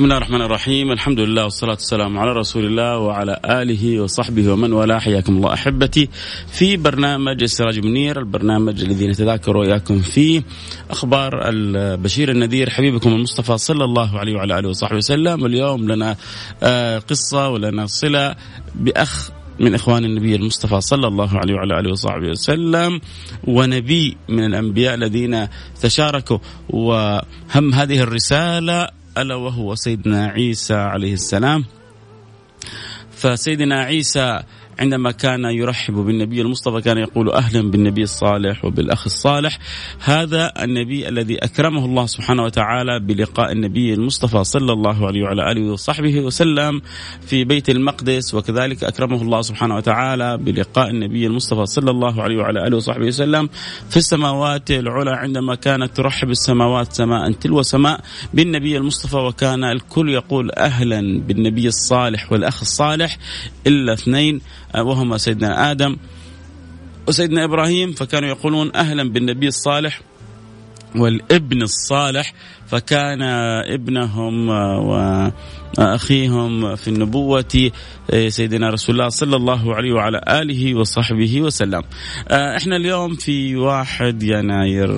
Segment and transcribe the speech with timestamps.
[0.00, 4.72] بسم الله الرحمن الرحيم الحمد لله والصلاة والسلام على رسول الله وعلى آله وصحبه ومن
[4.72, 6.08] والاه حياكم الله أحبتي
[6.52, 10.42] في برنامج السراج منير البرنامج الذي نتذاكر وإياكم فيه
[10.90, 16.16] أخبار البشير النذير حبيبكم المصطفى صلى الله عليه وعلى آله وصحبه وسلم اليوم لنا
[16.98, 18.36] قصة ولنا صلة
[18.74, 23.00] بأخ من اخوان النبي المصطفى صلى الله عليه وعلى اله وصحبه وسلم
[23.44, 25.48] ونبي من الانبياء الذين
[25.80, 26.38] تشاركوا
[26.70, 31.64] وهم هذه الرساله ألا وهو سيدنا عيسى عليه السلام.
[33.10, 34.42] فسيدنا عيسى
[34.80, 39.58] عندما كان يرحب بالنبي المصطفى كان يقول أهلا بالنبي الصالح وبالأخ الصالح.
[40.00, 45.72] هذا النبي الذي أكرمه الله سبحانه وتعالى بلقاء النبي المصطفى صلى الله عليه وعلى آله
[45.72, 46.82] وصحبه وسلم
[47.26, 52.66] في بيت المقدس وكذلك أكرمه الله سبحانه وتعالى بلقاء النبي المصطفى صلى الله عليه وعلى
[52.66, 53.48] آله وصحبه وسلم
[53.90, 58.00] في السماوات العلى عندما كانت ترحب السماوات سماء تلو سماء
[58.34, 63.18] بالنبي المصطفى وكان الكل يقول أهلا بالنبي الصالح والأخ الصالح
[63.66, 64.40] إلا اثنين.
[64.74, 65.96] وهما سيدنا آدم
[67.08, 70.00] وسيدنا إبراهيم فكانوا يقولون أهلا بالنبي الصالح
[70.96, 72.34] والابن الصالح
[72.70, 73.22] فكان
[73.72, 74.48] ابنهم
[75.78, 77.70] واخيهم في النبوة
[78.28, 81.82] سيدنا رسول الله صلى الله عليه وعلى آله وصحبه وسلم.
[82.30, 84.90] إحنا اليوم في واحد يناير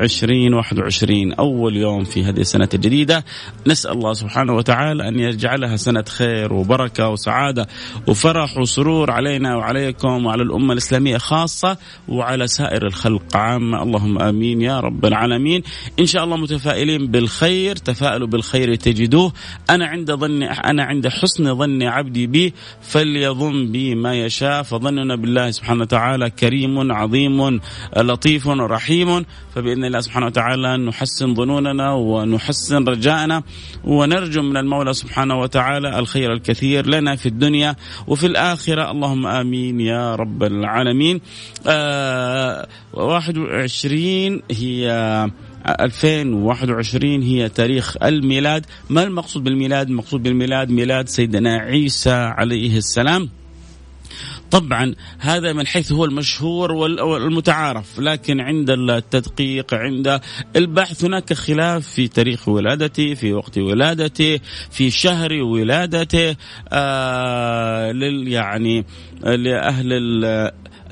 [0.00, 3.24] 2021 أول يوم في هذه السنة الجديدة
[3.66, 7.66] نسأل الله سبحانه وتعالى أن يجعلها سنة خير وبركة وسعادة
[8.08, 11.76] وفرح وسرور علينا وعليكم وعلى الأمة الإسلامية خاصة
[12.08, 15.62] وعلى سائر الخلق عامة اللهم آمين يا رب العالمين.
[16.00, 19.32] إن شاء الله متفائلين بالخير تفاءلوا بالخير تجدوه.
[19.70, 24.62] أنا عند ظن أنا عند حسن ظن عبدي بي فليظن بي ما يشاء.
[24.62, 27.60] فظننا بالله سبحانه وتعالى كريم عظيم
[27.96, 29.24] لطيف رحيم.
[29.54, 33.42] فبإذن الله سبحانه وتعالى نحسن ظنوننا ونحسن رجاءنا
[33.84, 38.90] ونرجو من المولى سبحانه وتعالى الخير الكثير لنا في الدنيا وفي الآخرة.
[38.90, 41.20] اللهم آمين يا رب العالمين.
[41.66, 45.30] آه 21 هي
[45.66, 48.66] 2021 هي تاريخ الميلاد.
[48.90, 53.28] ما المقصود بالميلاد؟ المقصود بالميلاد ميلاد سيدنا عيسى عليه السلام.
[54.52, 60.20] طبعا هذا من حيث هو المشهور والمتعارف لكن عند التدقيق عند
[60.56, 64.40] البحث هناك خلاف في تاريخ ولادته في وقت ولادته
[64.70, 66.36] في شهر ولادته
[66.72, 67.92] آه
[68.26, 68.84] يعني
[69.22, 69.92] لأهل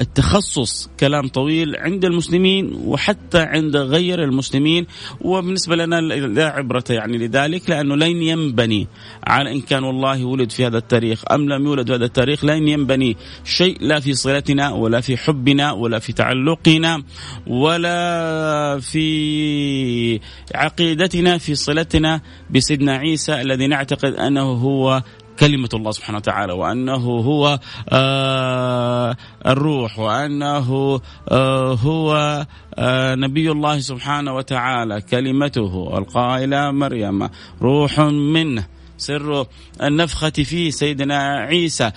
[0.00, 4.86] التخصص كلام طويل عند المسلمين وحتى عند غير المسلمين.
[5.20, 8.86] وبالنسبة لنا لا عبرة يعني لذلك لأنه لن ينبني
[9.24, 12.68] على إن كان والله ولد في هذا التاريخ أم لم يولد في هذا التاريخ لن
[12.68, 17.02] ينبني شيء لا في صلتنا ولا في حبنا ولا في تعلقنا
[17.46, 20.20] ولا في
[20.54, 22.20] عقيدتنا في صلتنا
[22.50, 25.02] بسيدنا عيسى الذي نعتقد أنه هو
[25.40, 27.58] كلمة الله سبحانه وتعالى وأنه هو
[27.88, 29.16] آه
[29.46, 37.28] الروح وأنه آه هو آه نبي الله سبحانه وتعالى كلمته القائلة مريم
[37.62, 38.66] روح منه
[38.98, 39.46] سر
[39.82, 41.90] النفخة فيه سيدنا عيسى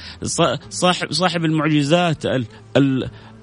[0.70, 2.26] صاحب صاحب المعجزات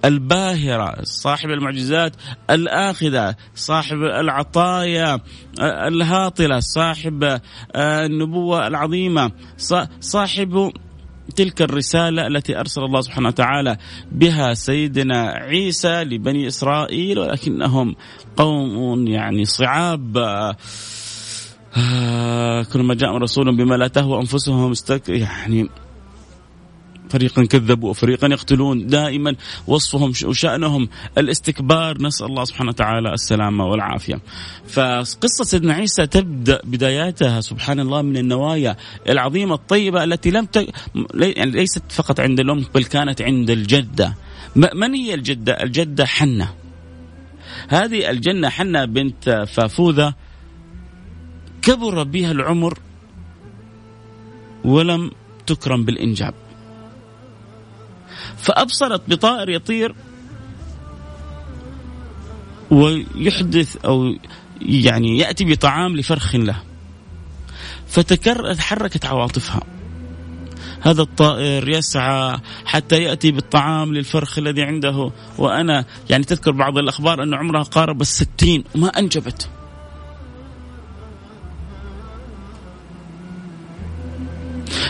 [0.04, 2.16] الباهرة صاحب المعجزات
[2.50, 5.20] الآخذة صاحب العطايا
[5.60, 7.40] الهاطلة صاحب
[7.76, 9.32] النبوة العظيمة
[10.00, 10.72] صاحب
[11.36, 13.76] تلك الرسالة التي أرسل الله سبحانه وتعالى
[14.12, 17.96] بها سيدنا عيسى لبني إسرائيل ولكنهم
[18.36, 20.16] قوم يعني صعاب.
[21.76, 25.68] آه كلما جاء رسول بما لا تهوى أنفسهم استك يعني
[27.10, 28.86] فريقا كذبوا وفريقا يقتلون.
[28.86, 29.36] دائما
[29.66, 32.02] وصفهم وشأنهم الاستكبار.
[32.02, 34.20] نسأل الله سبحانه وتعالى السلامة والعافية.
[34.68, 38.76] فقصة سيدنا عيسى تبدأ بداياتها سبحان الله من النوايا
[39.08, 40.56] العظيمة الطيبة التي لم ت...
[41.14, 44.14] يعني ليست فقط عند الأم بل كانت عند الجدة.
[44.56, 46.54] من هي الجدة؟ الجدة حنة.
[47.68, 50.14] هذه الجنة حنة بنت فافوذة.
[51.62, 52.78] كبر بها العمر
[54.64, 55.10] ولم
[55.46, 56.34] تكرم بالإنجاب.
[58.42, 59.94] فأبصرت بطائر يطير
[62.70, 64.14] ويحدث أو
[64.60, 66.62] يعني يأتي بطعام لفرخ له.
[67.88, 69.62] فتحركت عواطفها.
[70.80, 75.10] هذا الطائر يسعى حتى يأتي بالطعام للفرخ الذي عنده.
[75.38, 79.48] وأنا يعني تذكر بعض الأخبار أن عمرها قارب الستين وما أنجبت.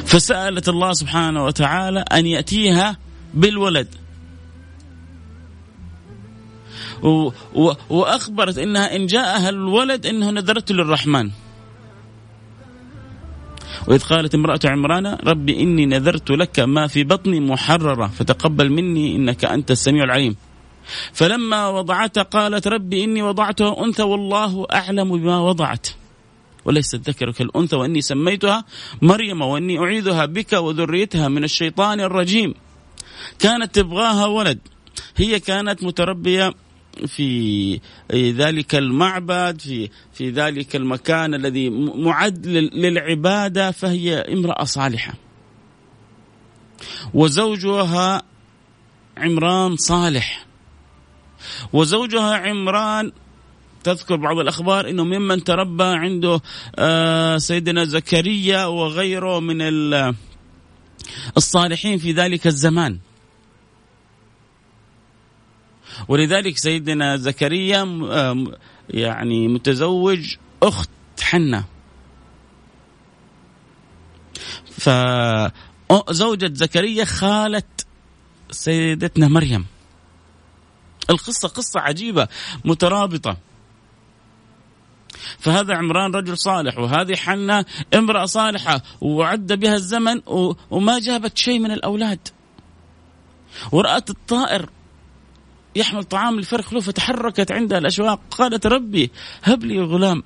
[0.05, 2.97] فسألت الله سبحانه وتعالى أن يأتيها
[3.35, 3.89] بالولد.
[7.03, 11.31] و و وأخبرت أنها إن جاءها الولد أنه نذرت للرحمن.
[13.89, 19.45] وإذ قالت امرأة عمران ربي إني نذرت لك ما في بطني محررة فتقبل مني إنك
[19.45, 20.37] أنت السميع العليم.
[21.13, 25.87] فلما وضعتها قالت ربي إني وضعتها أنثى والله أعلم بما وضعت.
[26.65, 28.65] وليس الذكر كالأنثى وإني سميتها
[29.03, 32.55] مريم وإني أعيذها بك وذريتها من الشيطان الرجيم.
[33.39, 34.59] كانت تبغاها ولد.
[35.17, 36.55] هي كانت متربية
[37.07, 37.81] في
[38.13, 45.15] ذلك المعبد في في ذلك المكان الذي معد للعبادة فهي امرأة صالحة.
[47.15, 48.23] وزوجها
[49.17, 50.47] عمران صالح.
[51.73, 53.13] وزوجها عمران
[53.85, 56.41] تذكر بعض الأخبار إنه ممن تربى عنده
[56.77, 59.63] آه، سيدنا زكريا وغيره من
[61.37, 62.99] الصالحين في ذلك الزمان.
[66.09, 68.45] ولذلك سيدنا زكريا آه،
[68.91, 71.65] يعني متزوج أخت حنة.
[74.79, 77.63] فزوجة زكريا خالة
[78.51, 79.67] سيدتنا مريم.
[81.11, 82.29] القصة قصة عجيبة
[82.65, 83.37] مترابطة.
[85.39, 87.65] فهذا عمران رجل صالح وهذه حنة
[87.95, 90.21] امرأة صالحة وعد بها الزمن
[90.71, 92.29] وما جابت شيء من الأولاد.
[93.73, 94.71] ورأت الطائر
[95.77, 99.11] يحمل طعام الفرخ له فتحركت عندها الأشواق قالت ربي
[99.43, 100.23] هب لي غلام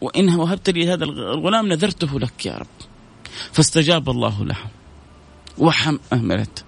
[0.00, 2.66] وإن وهبت لي هذا الغلام نذرته لك يا رب.
[3.52, 4.70] فاستجاب الله لها
[5.58, 6.64] وحملت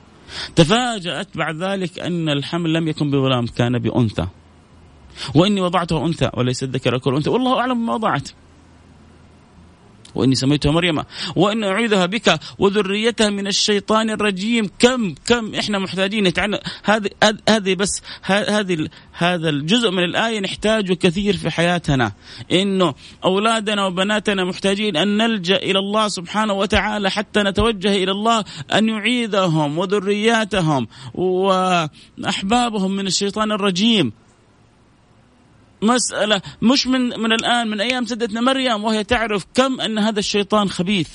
[0.56, 4.26] تفاجأت بعد ذلك أن الحمل لم يكن بغلام كان بأنثى.
[5.34, 7.30] وإني وضعته أنثى وليس الذكر كل أنثى.
[7.30, 8.28] والله أعلم ما وضعت.
[10.14, 11.02] وإني سميتها مريم.
[11.36, 14.70] وإن اعيذها بك وذريتها من الشيطان الرجيم.
[14.78, 16.58] كم كم إحنا محتاجين نتعلم.
[16.84, 17.10] هذه
[17.48, 22.12] هذه بس هذه هذا الجزء من الآية نحتاجه كثير في حياتنا.
[22.52, 28.88] إنه أولادنا وبناتنا محتاجين أن نلجأ إلى الله سبحانه وتعالى حتى نتوجه إلى الله أن
[28.88, 34.12] يعيذهم وذرياتهم وأحبابهم من الشيطان الرجيم.
[35.82, 40.68] مسألة مش من من الآن من أيام سيدتنا مريم وهي تعرف كم أن هذا الشيطان
[40.68, 41.10] خبيث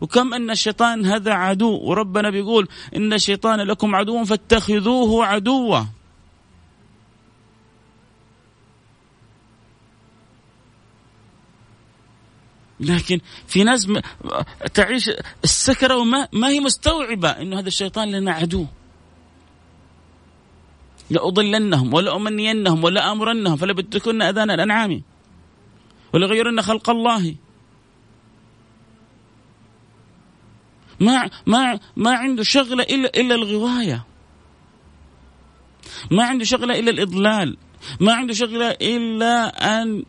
[0.00, 1.78] وكم أن الشيطان هذا عدو.
[1.82, 5.84] وربنا بيقول إن الشيطان لكم عدو فاتخذوه عدوا.
[12.80, 13.88] لكن في ناس
[14.74, 15.10] تعيش
[15.44, 18.66] السكرة وما ما هي مستوعبة إنه هذا الشيطان لنا عدو.
[21.10, 25.02] لأضلنهم ولأمنينهم ولآمرنهم فلبتكن أذان الأنعام
[26.14, 27.34] ولغيرن خلق الله.
[31.00, 34.04] ما ما ما عنده شغله الا إلا الغواية.
[36.10, 37.56] ما عنده شغله إلا الإضلال.
[38.00, 39.48] ما عنده شغله إلا
[39.82, 40.04] أن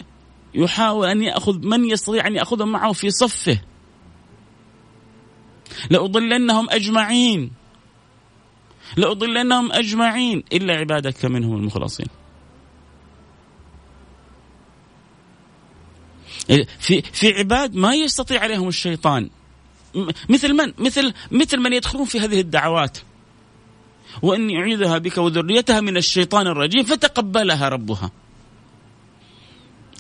[0.54, 3.62] يحاول أن يأخذ من يستطيع أن ياخذهم معه في صفه.
[5.90, 7.52] لأضلنهم أجمعين.
[8.98, 12.08] لأضلنهم أجمعين إلا عبادك منهم المخلصين.
[16.80, 19.30] في في عباد ما يستطيع عليهم الشيطان.
[20.30, 22.98] مثل من؟ مثل مثل من يدخلون في هذه الدعوات.
[24.22, 28.12] وإني أعيذها بك وذريتها من الشيطان الرجيم فتقبلها ربها.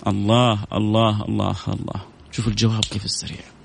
[0.07, 2.01] الله الله الله الله.
[2.31, 3.58] شوف الجواب كيف السريع.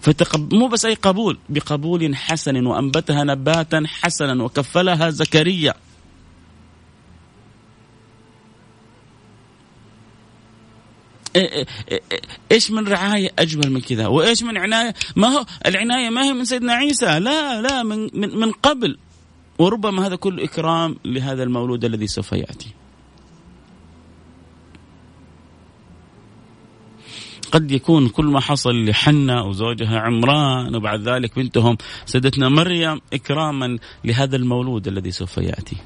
[0.00, 0.54] فتقب...
[0.54, 5.74] مو بس أي قبول بقبول حسن وأنبتها نباتا حسنا وكفلها زكريا.
[12.52, 16.44] إيش من رعاية أجمل من كذا؟ وإيش من عناية؟ ما هو العناية ما هي من
[16.44, 18.98] سيدنا عيسى لا لا من من, من قبل.
[19.58, 22.79] وربما هذا كله إكرام لهذا المولود الذي سوف يأتي.
[27.52, 31.76] قد يكون كل ما حصل لحنة وزوجها عمران وبعد ذلك بنتهم
[32.06, 35.76] سيدتنا مريم إكراما لهذا المولود الذي سوف يأتي.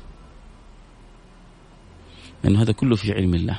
[2.44, 3.58] لأن هذا كله في علم الله.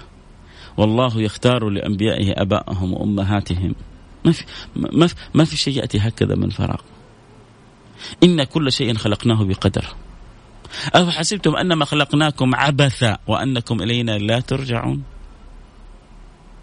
[0.78, 3.76] والله يختار لأنبيائه أبائهم وأمهاتهم.
[4.26, 4.46] ما في,
[4.76, 6.80] ما في, ما في شيء يأتي هكذا من فراغ.
[8.24, 9.86] إن كل شيء خلقناه بقدر.
[10.94, 15.04] أفحسبتم أنما خلقناكم عبثا وأنكم إلينا لا ترجعون؟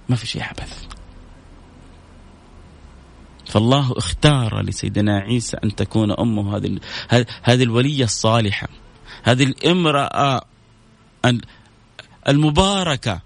[0.08, 0.91] ما في شيء عبث.
[3.52, 6.78] فالله اختار لسيدنا عيسى أن تكون أمه هذه
[7.42, 8.68] هذه الولية الصالحة.
[9.22, 10.44] هذه الامرأة
[12.28, 13.20] المباركة.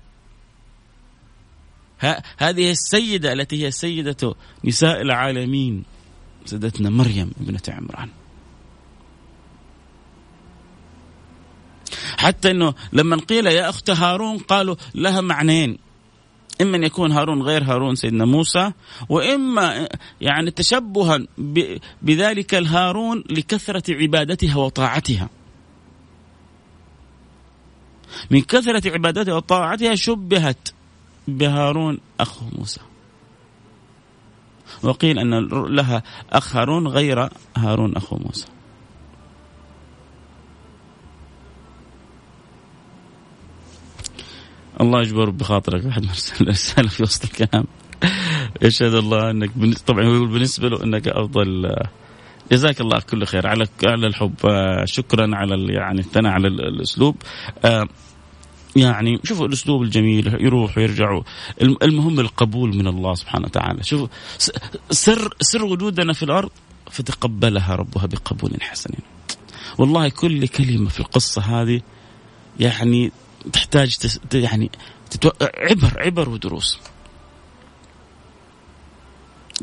[2.39, 5.85] هذه السيدة التي هي سيدة نساء العالمين
[6.45, 8.09] سيدتنا مريم ابنة عمران.
[12.19, 15.86] حتى إنه لما قيل يا أخت هارون قالوا لها معنيين.
[16.61, 18.73] إما أن يكون هارون غير هارون سيدنا موسى
[19.09, 19.89] وإما
[20.21, 21.19] يعني تشبها
[22.03, 25.29] بذلك الهارون لكثرة عبادتها وطاعتها.
[28.31, 30.69] من كثرة عبادتها وطاعتها شبهت
[31.29, 32.81] بهارون اخو موسى.
[34.83, 38.47] وقيل أن لها أخ هارون غير هارون اخو موسى.
[44.81, 47.65] الله يجبر بخاطرك واحد مرسل رساله في وسط الكلام.
[48.63, 49.51] يشهد الله أنك
[49.87, 51.77] طبعا يقول بالنسبة له أنك أفضل
[52.53, 53.47] جزاك الله كل خير.
[53.47, 54.35] على على الحب
[54.85, 57.17] شكرا على يعني الثناء على الأسلوب.
[58.77, 61.21] يعني شوفوا الأسلوب الجميل يروح ويرجع.
[61.63, 63.83] المهم القبول من الله سبحانه وتعالى.
[63.83, 64.09] شوفوا
[64.91, 66.51] سر سر وجودنا في الأرض
[66.91, 68.91] فتقبلها ربها بقبول حسن.
[69.79, 71.81] والله كل كلمة في القصة هذه
[72.61, 73.13] يعني
[73.53, 74.21] تحتاج تس...
[74.35, 74.71] يعني
[75.11, 75.31] تتو...
[75.43, 76.79] عبر عبر ودروس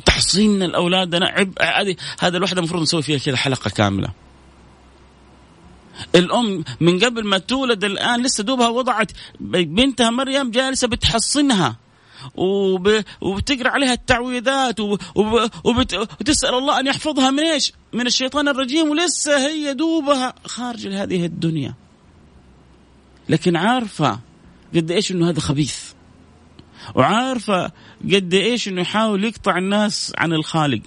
[0.05, 4.09] تحصين الاولاد أنا عب هذه هذا الوحدة المفروض نسوي فيها كذا حلقة كاملة
[6.15, 11.75] الأم من قبل ما تولد الآن لسه دوبها وضعت بنتها مريم جالسة بتحصنها
[12.35, 13.03] وب...
[13.21, 15.01] وبتقرأ عليها التعويذات وب...
[15.15, 15.49] وب...
[15.63, 15.93] وبت...
[15.93, 21.73] وتسأل الله أن يحفظها من إيش؟ من الشيطان الرجيم ولسه هي دوبها خارج هذه الدنيا.
[23.29, 24.19] لكن عارفة
[24.75, 25.91] قد إيش إنه هذا خبيث.
[26.95, 27.71] وعارفة
[28.13, 30.81] قد إيش إنه يحاول يقطع الناس عن الخالق.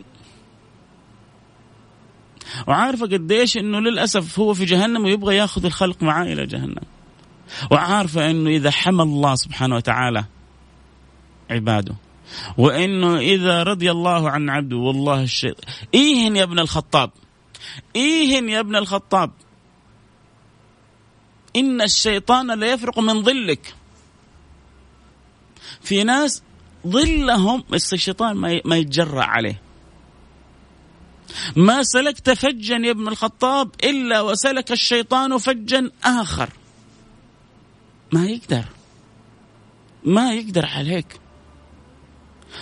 [2.66, 6.82] وعارفة قد إيش إنه للأسف هو في جهنم ويبغى ياخذ الخلق معاه إلى جهنم.
[7.70, 10.24] وعارفة إنه إذا حمى الله سبحانه وتعالى
[11.50, 11.94] عباده
[12.58, 15.56] وإنه إذا رضي الله عن عبده والله الشيء
[15.94, 17.10] إيهن يا ابن الخطاب.
[17.96, 19.30] إيهن يا ابن الخطاب.
[21.56, 23.74] إن الشيطان لا يفرق من ظلك.
[25.80, 26.42] في ناس
[26.86, 29.62] ظلهم بس الشيطان ما يتجرأ عليه.
[31.56, 36.50] ما سلكت فجا يا ابن الخطاب إلا وسلك الشيطان فجا آخر.
[38.12, 38.64] ما يقدر.
[40.04, 41.20] ما يقدر عليك.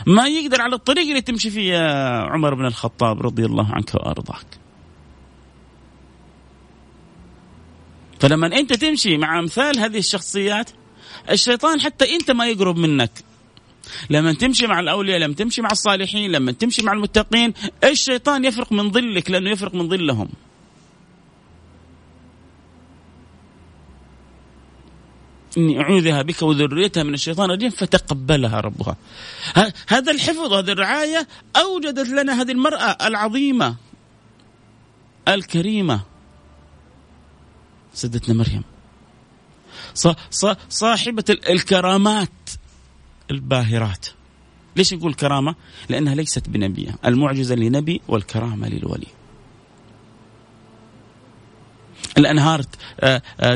[0.07, 4.64] ما يقدر على الطريق اللي تمشي فيه يا عمر بن الخطاب رضي الله عنك وأرضاك.
[8.25, 10.71] فلما انت تمشي مع امثال هذه الشخصيات
[11.31, 13.11] الشيطان حتى انت ما يقرب منك.
[14.11, 17.55] لما تمشي مع الأولياء لما تمشي مع الصالحين لما تمشي مع المتقين
[17.85, 20.29] الشيطان يفرق من ظلك لأنه يفرق من ظلهم.
[25.59, 28.97] إني أعوذها بك وذريتها من الشيطان الرجيم فتقبلها ربها.
[29.89, 33.77] هذا الحفظ وهذه الرعاية أوجدت لنا هذه المرأة العظيمة
[35.29, 36.14] الكريمة.
[37.95, 38.63] سيدتنا مريم.
[40.69, 42.31] صاحبة الكرامات
[43.31, 44.07] الباهرات.
[44.77, 45.55] ليش نقول كرامة؟
[45.89, 46.97] لأنها ليست بنبية.
[47.07, 49.07] المعجزة لنبي والكرامة للولي.
[52.19, 52.63] الأنهار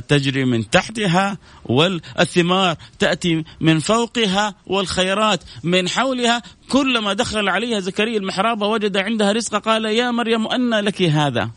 [0.08, 6.42] تجري من تحتها والثمار تأتي من فوقها والخيرات من حولها.
[6.68, 11.50] كلما دخل عليها زكريا المحراب وجد عندها رزق قال يا مريم أن لك هذا.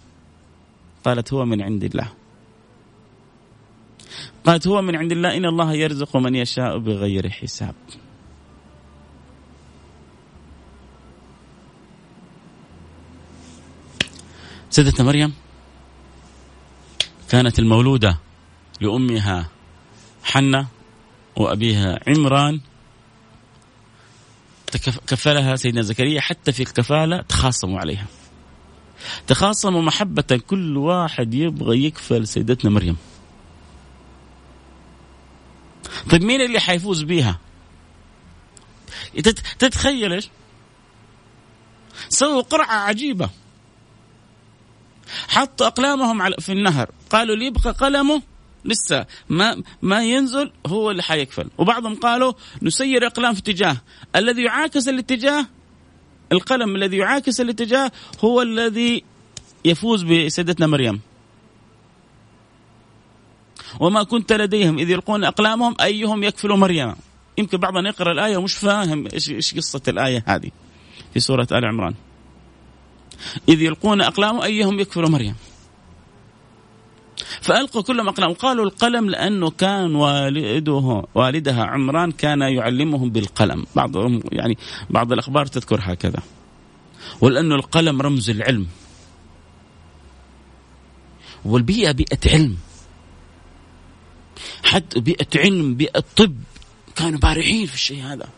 [1.06, 2.21] قالت هو من عند الله.
[4.46, 7.76] قالت هو من عند الله إن الله يرزق من يشاء بغير حساب.
[14.70, 15.34] سيدتنا مريم
[17.30, 18.20] كانت المولودة
[18.82, 19.50] لأمها
[20.24, 20.68] حنة
[21.36, 22.60] وأبيها عمران.
[25.08, 28.06] كفلها سيدنا زكريا حتى في الكفالة تخاصموا عليها.
[29.28, 32.98] تخاصموا محبة كل واحد يبغى يكفل سيدتنا مريم.
[36.12, 37.40] طيب مين اللي حيفوز بيها؟
[39.60, 40.30] تتخيل إيش؟
[42.10, 43.30] سووا قرعة عجيبة.
[45.28, 46.92] حطوا أقلامهم في النهر.
[47.10, 48.22] قالوا اللي يبقى قلمه
[48.66, 53.78] لسه ما ما ينزل هو اللي حيكفل وبعضهم قالوا نسير أقلام في اتجاه.
[54.16, 55.46] الذي يعاكس الاتجاه
[56.32, 57.92] القلم الذي يعاكس الاتجاه
[58.24, 59.04] هو الذي
[59.66, 61.02] يفوز بسيدتنا مريم.
[63.80, 66.96] وما كنت لديهم إذ يلقون أقلامهم أيهم يكفل مريم؟
[67.38, 70.52] يمكن بعضنا يقرأ الآية ومش فاهم إيش قصة الآية هذه
[71.14, 71.94] في سورة آل عمران.
[73.50, 75.36] إذ يلقون أقلامهم أيهم يكفل مريم؟
[77.42, 83.66] فألقوا كلهم أقلام قالوا القلم لأنه كان والده والدها عمران كان يعلمهم بالقلم.
[83.76, 84.58] بعضهم يعني
[84.90, 86.20] بعض الأخبار تذكر هكذا.
[87.22, 88.68] ولأنه القلم رمز العلم.
[91.46, 92.58] والبيئة بيئة علم.
[94.64, 96.36] حتى بيئة علم بيئة طب
[96.96, 98.30] كانوا بارعين في الشيء هذا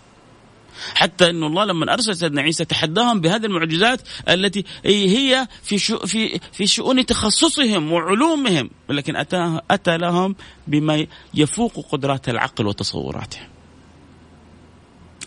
[0.96, 5.78] حتى إنه الله لما أرسل سيدنا عيسى تحداهم بهذه المعجزات التي هي في
[6.08, 10.36] في في شؤون تخصصهم وعلومهم ولكن أتى أتى لهم
[10.68, 13.40] بما يفوق قدرات العقل وتصوراته.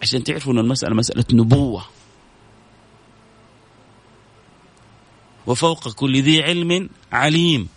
[0.02, 1.84] عشان تعرفوا ان المسألة مسألة نبوة.
[5.46, 7.68] وفوق كل ذي علم عليم.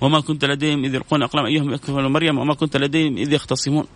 [0.00, 1.46] وما كنت لديهم إذ يلقون أقلام.
[1.46, 3.86] أيهم يكفر مريم وما كنت لديهم إذ يختصمون.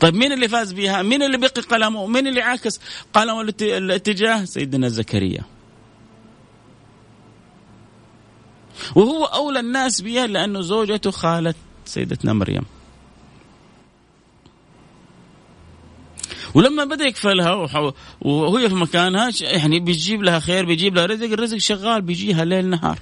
[0.00, 2.80] طيب مين اللي فاز بها؟ مين اللي بقي قلمه؟ مين اللي عاكس
[3.14, 5.42] قلمه الاتجاه؟ سيدنا زكريا.
[8.94, 11.54] وهو أولى الناس بها لأنه زوجته خالة
[11.84, 12.64] سيدتنا مريم.
[16.54, 17.70] ولما بدأ يكفلها
[18.20, 22.98] وهي في مكانها يعني بيجيب لها خير بيجيب لها رزق الرزق شغال بيجيها ليل نهار.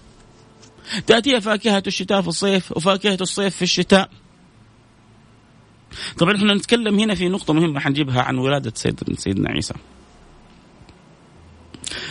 [1.07, 4.11] تأتيها فاكهة الشتاء في الصيف وفاكهة الصيف في الشتاء.
[6.19, 9.75] طبعا إحنا نتكلم هنا في نقطة مهمة حنجيبها عن ولادة سيدنا, سيدنا عيسى.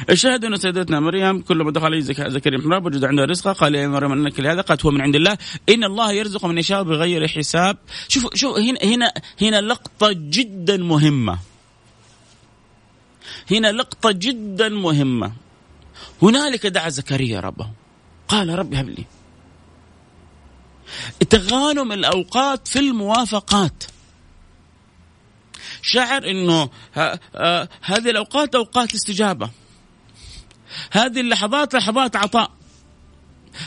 [0.09, 4.11] الشاهد أن سيدتنا مريم كلما دخل عليه زكريا محراب وجد عندها رزقا قال يا مريم
[4.11, 5.37] إنك لهذا قالت هو من عند الله.
[5.69, 7.77] إن الله يرزق من يشاء بغير حساب.
[8.07, 11.39] شوف شوف هنا هنا هنا لقطة جدا مهمة.
[13.51, 15.31] هنا لقطة جدا مهمة.
[16.21, 17.80] هنالك دعا زكريا ربه.
[18.31, 19.05] قال ربي هب لي.
[21.29, 23.83] تغانم الأوقات في الموافقات.
[25.81, 26.69] شعر إنه
[27.83, 29.49] هذه الأوقات أوقات استجابة.
[30.91, 32.51] هذه اللحظات لحظات عطاء.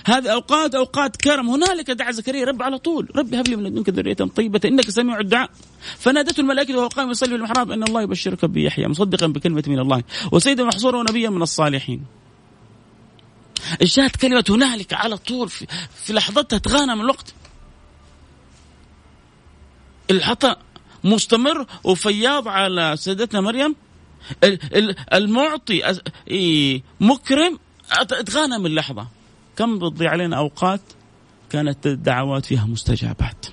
[0.07, 1.51] هذه أوقات أوقات كرم.
[1.51, 3.09] هنالك دعا زكريا رب على طول.
[3.17, 4.61] رب هب لي من لدنك ذرية طيبة.
[4.65, 5.51] إنك سميع الدعاء.
[5.99, 10.03] فنادته الملائكة وهو قائم يصلي في المحراب إن الله يبشرك بيحيى مصدقا بكلمة من الله.
[10.33, 12.05] وسيدا محصورا ونبيا من الصالحين.
[13.83, 17.35] الشاهد كلمة هنالك على طول في, في لحظتها تغانم الوقت.
[20.11, 20.59] العطاء
[21.05, 23.77] مستمر وفياض على سيدتنا مريم.
[25.13, 26.01] المعطي
[27.01, 27.59] مكرم.
[28.27, 29.07] تغانموا اللحظة.
[29.57, 30.81] كم بتضيع علينا أوقات
[31.51, 33.47] كانت الدعوات فيها مستجابات.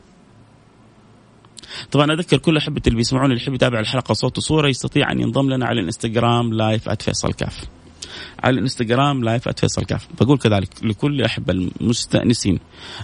[1.91, 5.49] طبعا أذكر كل احبتي اللي بيسمعوني اللي يحب يتابع الحلقة صوت وصورة يستطيع أن ينضم
[5.49, 7.63] لنا على الإنستغرام live @فيصل كاف.
[8.43, 10.07] على الانستغرام live @فيصل كاف.
[10.21, 12.59] بقول كذلك لكل أحبتي مستأنسين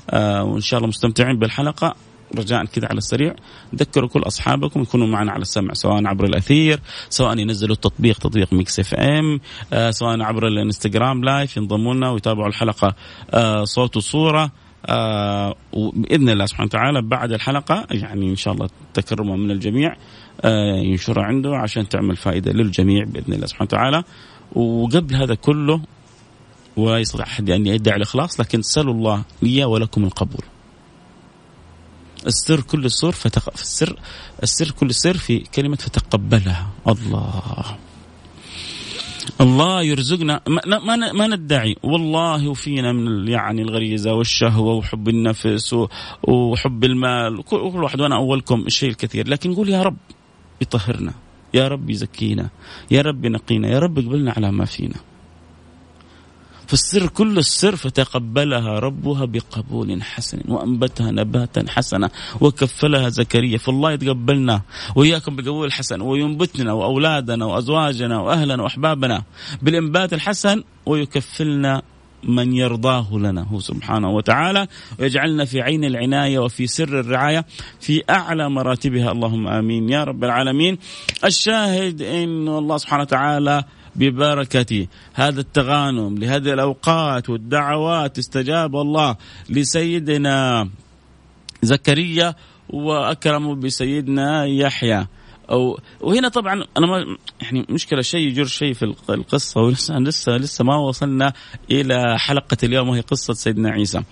[0.09, 1.95] آه وإن شاء الله مستمتعين بالحلقة.
[2.37, 3.35] رجاء كذا على السريع.
[3.75, 6.79] ذكروا كل أصحابكم يكونوا معنا على السمع سواء عبر الأثير
[7.09, 9.39] سواء ينزلوا التطبيق تطبيق Mix FM
[9.73, 12.95] آه سواء عبر الانستغرام live ينضموا لنا ويتابعوا الحلقة
[13.31, 14.51] آه صوت وصورة
[14.85, 19.95] آه وبإذن الله سبحانه وتعالى بعد الحلقة يعني إن شاء الله تكرما من الجميع
[20.41, 24.03] آه ينشرها عنده عشان تعمل فائدة للجميع بإذن الله سبحانه وتعالى.
[24.55, 25.81] وقبل هذا كله
[26.77, 30.45] لا يستطيع أحد أن يدعي الإخلاص لكن سلوا الله لي ولكم القبول.
[32.27, 33.53] السر كل السر فتق...
[33.53, 33.99] السر
[34.43, 36.69] السر كل السر في كلمة فتقبلها.
[36.87, 37.77] الله.
[39.41, 40.41] الله يرزقنا.
[40.47, 41.75] ما ما, ما ندعي.
[41.83, 45.75] والله وفينا من يعني الغريزة والشهوة وحب النفس
[46.23, 47.43] وحب المال.
[47.43, 49.27] كل واحد وأنا أولكم الشيء الكثير.
[49.27, 49.97] لكن نقول يا رب
[50.61, 51.13] يطهرنا.
[51.53, 52.49] يا رب يزكينا
[52.91, 54.95] يا رب ينقينا يا رب يقبلنا على ما فينا.
[56.67, 62.09] فالسر كل السر فتقبلها ربها بقبول حسن وأنبتها نباتا حسنا
[62.41, 64.61] وكفلها زكريا فالله يتقبلنا
[64.95, 69.23] وإياكم بقبول حسن وينبتنا وأولادنا وأزواجنا وأهلنا وأحبابنا
[69.61, 71.81] بالإنبات الحسن ويكفلنا
[72.23, 74.67] من يرضاه لنا هو سبحانه وتعالى.
[74.99, 77.45] ويجعلنا في عين العناية وفي سر الرعاية
[77.79, 79.11] في أعلى مراتبها.
[79.11, 79.89] اللهم آمين.
[79.89, 80.77] يا رب العالمين.
[81.25, 83.63] الشاهد أن الله سبحانه وتعالى
[83.95, 89.15] ببركة هذا التغانم لهذه الأوقات والدعوات استجاب الله
[89.49, 90.69] لسيدنا
[91.61, 92.35] زكريا
[92.69, 95.07] وأكرمه بسيدنا يحيى.
[95.51, 100.63] أو وهنا طبعا أنا ما يعني مشكلة شيء يجر شيء في القصة ولسه لسه لسه
[100.63, 101.33] ما وصلنا
[101.71, 104.03] إلى حلقة اليوم وهي قصة سيدنا عيسى.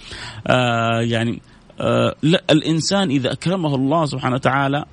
[0.48, 1.42] آه يعني
[1.80, 4.86] آه لا الإنسان إذا أكرمه الله سبحانه وتعالى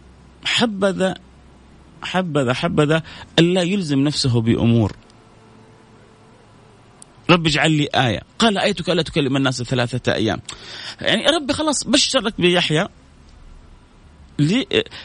[0.45, 1.15] حبذا
[2.03, 3.03] حبذا حبذا
[3.39, 4.93] ألا يلزم نفسه بأمور.
[7.31, 8.21] رب اجعل لي آية.
[8.39, 10.41] قال آيتك ألا تكلم الناس ثلاثة أيام؟
[11.01, 12.89] يعني ربي خلاص بشرك بيحيى.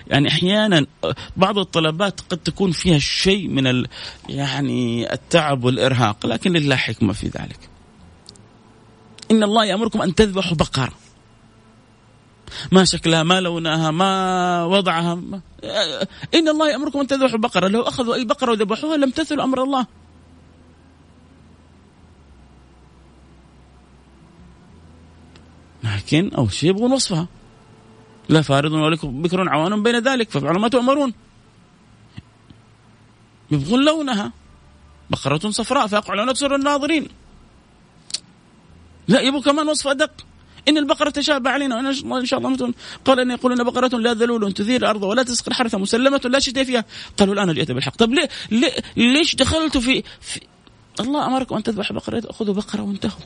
[0.07, 0.85] يعني أحيانا
[1.37, 3.87] بعض الطلبات قد تكون فيها شيء من ال
[4.29, 7.59] يعني التعب والإرهاق لكن لله حكمة في ذلك.
[9.31, 10.93] إن الله يأمركم أن تذبحوا بقرة.
[12.71, 15.41] ما شكلها ما لونها ما وضعها ما
[16.35, 19.85] إن الله يأمركم أن تذبحوا بقرة لو أخذوا أي بقرة وذبحوها لم تثل أمر الله
[25.83, 27.27] لكن أول شيء يبغون وصفها
[28.29, 31.13] لا فارض ولكم بكر عوان بين ذلك فافعلوا ما تؤمرون.
[33.51, 34.31] يبغون لونها.
[35.09, 37.07] بقرة صفراء فيقع لون أكثر الناظرين.
[39.07, 40.11] لا يبغوا كمان وصف أدق.
[40.67, 42.73] إن البقرة تشابه علينا وإن شاء الله مثل
[43.05, 46.85] قال أن يقولون بقرة لا ذلول تثير الأرض ولا تسقي الحرث مسلمة لا شتاء فيها.
[47.17, 47.95] قالوا الآن جئت بالحق.
[47.95, 50.41] طب ليه, ليه ليش دخلت في, في
[50.99, 53.21] الله أمركم أن تذبح بقرة خذوا بقرة وانتهوا.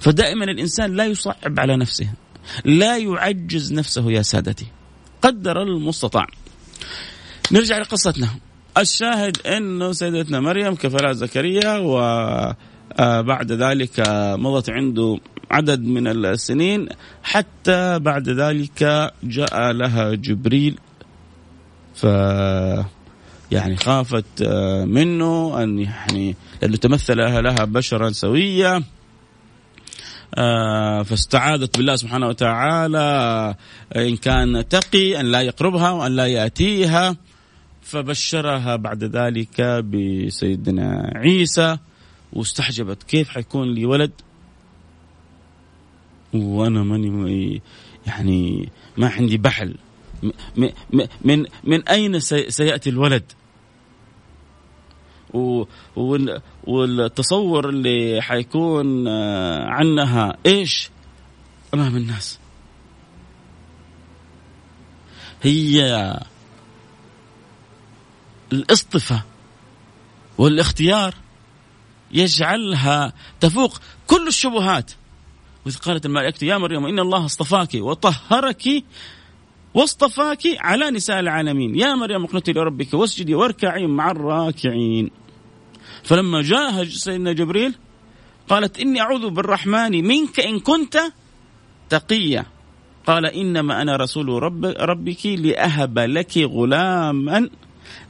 [0.00, 2.08] فدائما الإنسان لا يصعب على نفسه.
[2.64, 4.66] لا يعجز نفسه يا سادتي.
[5.22, 6.26] قدر المستطاع.
[7.52, 8.28] نرجع لقصتنا.
[8.78, 11.98] الشاهد إنه سيدتنا مريم كفلها زكريا و
[12.98, 14.04] آه، بعد ذلك
[14.38, 15.18] مضت عنده
[15.50, 16.88] عدد من السنين
[17.22, 20.78] حتى بعد ذلك جاء لها جبريل.
[21.94, 22.04] ف
[23.50, 28.82] يعني خافت آه، منه أن يعني لأنه تمثل لها بشرا سويا.
[31.04, 33.54] فاستعاذت بالله سبحانه وتعالى
[33.96, 37.16] إن كان تقي أن لا يقربها وأن لا يأتيها
[37.82, 41.78] فبشرها بعد ذلك بسيدنا عيسى
[42.32, 44.12] واستحجبت كيف حيكون لي ولد
[46.34, 47.62] وأنا ماني
[48.06, 49.74] يعني ما عندي بحل
[51.24, 53.32] من من أين سيأتي الولد؟
[56.64, 60.90] والتصور اللي حيكون آه، عنها إيش؟
[61.74, 62.38] أمام الناس.
[65.42, 66.20] هي
[68.52, 69.22] الاصطفاء
[70.38, 71.14] والاختيار
[72.12, 74.90] يجعلها تفوق كل الشبهات
[75.66, 78.84] وإذ قالت الملائكة يا مريم إن الله اصطفاك وطهرك
[79.74, 85.10] واصطفاك على نساء العالمين يا مريم اقنتي لربك واسجدي واركعي مع الراكعين
[86.04, 87.74] فلما جاء سيدنا جبريل
[88.48, 90.98] قالت إني أعوذ بالرحمن منك إن كنت
[91.88, 92.46] تقيا.
[93.06, 97.50] قال إنما أنا رسول رب ربك لأهب لك غلاما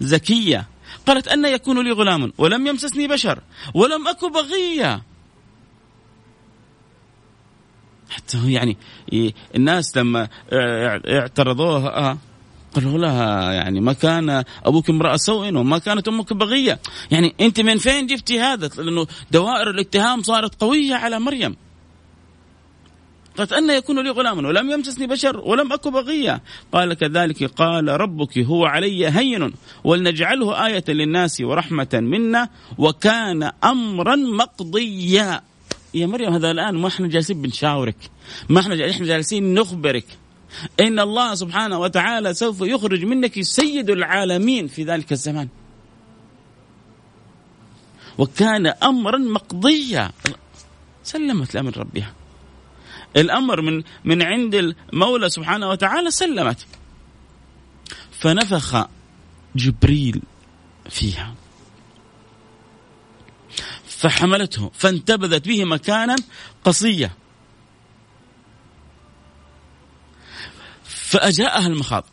[0.01, 0.67] زكيا.
[1.07, 3.41] قالت أن يكون لي غلام ولم يمسسني بشر
[3.75, 5.03] ولم أك بغيا.
[8.11, 8.77] حتى يعني
[9.55, 10.29] الناس لما
[11.09, 12.19] اعترضوها
[12.77, 16.79] قالوا لها يعني ما كان أبوك امرأة سوء وما كانت أمك بغية،
[17.11, 21.57] يعني أنت من فين جبتي هذا؟ لأنه دوائر الاتهام صارت قوية على مريم.
[23.39, 26.41] قالت أن يكون لي غلام ولم يمسسني بشر ولم أك بغيا
[26.73, 29.53] قال كذلك قال ربك هو علي هين.
[29.85, 35.41] ولنجعله آية للناس ورحمة منا وكان أمرا مقضيا.
[35.95, 37.97] يا مريم هذا الآن ما إحنا جالسين بنشاورك.
[38.49, 40.05] ما إحنا إحنا جالسين نخبرك.
[40.81, 45.49] إن الله سبحانه وتعالى سوف يخرج منك سيد العالمين في ذلك الزمان.
[48.19, 50.13] وكان أمرا مقضيا.
[51.05, 52.13] سلمت لأمر ربها.
[53.17, 56.67] الأمر من من عند المولى سبحانه وتعالى سلمت.
[58.11, 58.87] فنفخ
[59.57, 60.23] جبريل
[60.91, 61.35] فيها.
[63.87, 66.17] فحملته فانتبذت به مكانا
[66.65, 67.11] قصيا.
[71.07, 72.05] فأجاءها المخاض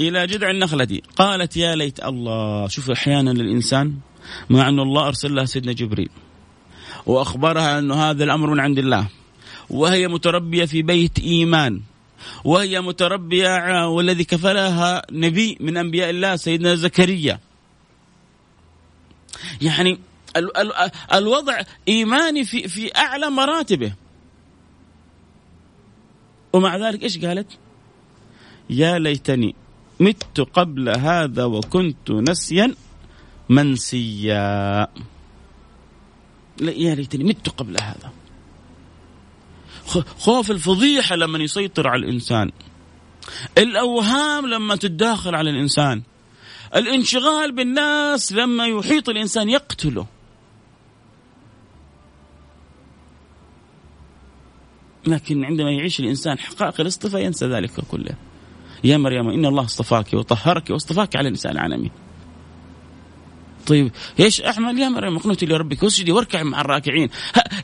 [0.00, 2.68] إلى جذع النخلة قالت يا ليت الله.
[2.68, 3.94] شوف أحيانا الإنسان
[4.50, 6.10] مع أن الله أرسل لها سيدنا جبريل
[7.06, 9.06] وأخبرها أن هذا الأمر من عند الله.
[9.70, 11.80] وهي متربية في بيت إيمان.
[12.44, 17.40] وهي متربية والذي كفلها نبي من أنبياء الله سيدنا زكريا.
[19.62, 19.98] يعني
[20.36, 24.01] ال ال الوضع إيماني في, في أعلى مراتبه.
[26.52, 27.58] ومع ذلك إيش قالت؟
[28.70, 29.54] يا ليتني
[30.00, 32.74] مت قبل هذا وكنت نسيا
[33.48, 34.88] منسيا.
[36.60, 38.12] يا ليتني مت قبل هذا.
[40.18, 42.52] خوف الفضيحة لما يسيطر على الإنسان.
[43.58, 46.02] الأوهام لما تتداخل على الإنسان.
[46.76, 50.06] الانشغال بالناس لما يحيط الإنسان يقتله.
[55.06, 58.14] لكن عندما يعيش الإنسان حقائق الاصطفاء ينسى ذلك كله.
[58.84, 61.90] يا مريم إن الله اصطفاك وطهرك واصطفاك على نساء العالمين.
[63.66, 67.08] طيب إيش أعمل يا مريم؟ اقنتي لربك واسجدي واركعي مع الراكعين.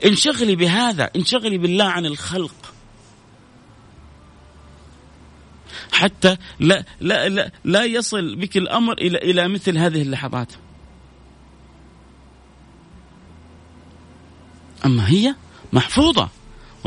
[0.05, 2.55] انشغلي بهذا انشغلي بالله عن الخلق.
[5.93, 10.53] حتى لا لا لا, لا يصل بك الأمر إلى إلى مثل هذه اللحظات.
[14.85, 15.35] أما هي
[15.73, 16.29] محفوظة.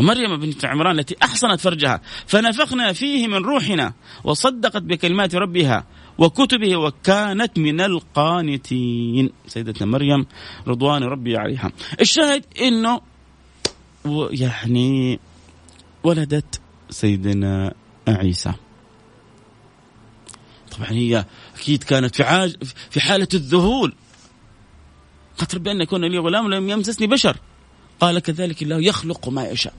[0.02, 5.86] ومريم بنت عمران التي أحصنت فرجها فنفخنا فيه من روحنا وصدقت بكلمات ربها
[6.18, 9.30] وكتبه وكانت من القانتين.
[9.48, 10.26] سيدتنا مريم
[10.68, 11.72] رضوان ربي عليها.
[12.02, 13.02] الشاهد إنه
[14.32, 15.20] يعني
[16.04, 17.74] ولدت سيدنا
[18.08, 18.54] عيسى.
[20.78, 22.56] طبعا هي أكيد كانت في عاج
[22.90, 23.94] في حالة الذهول.
[25.38, 27.38] قالت ربي ان يكون لي غلام لم يمسسني بشر.
[28.00, 29.74] قال كذلك الله يخلق ما يشاء.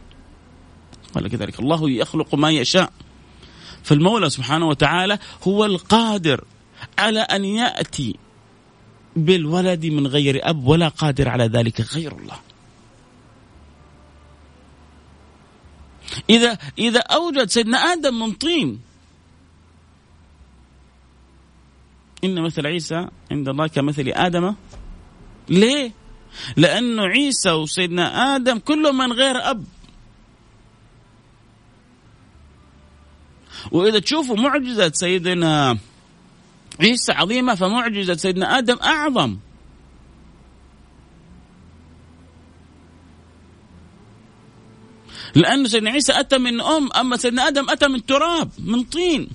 [1.14, 2.92] قال كذلك الله يخلق ما يشاء
[3.82, 6.44] فالمولى سبحانه وتعالى هو القادر
[6.98, 8.16] على أن يأتي
[9.16, 12.36] بالولد من غير أب ولا قادر على ذلك غير الله.
[16.30, 18.80] إذا إذا أوجد سيدنا آدم من طين
[22.24, 24.54] إن مثل عيسى عند الله كمثل آدم
[25.48, 25.92] ليه؟
[26.56, 29.64] لأنه عيسى وسيدنا آدم كلهم من غير أب
[33.70, 35.78] وإذا تشوفوا معجزة سيدنا
[36.80, 39.36] عيسى عظيمة فمعجزة سيدنا آدم أعظم.
[45.34, 49.28] لأن سيدنا عيسى أتى من أم أما سيدنا آدم أتى من تراب من طين.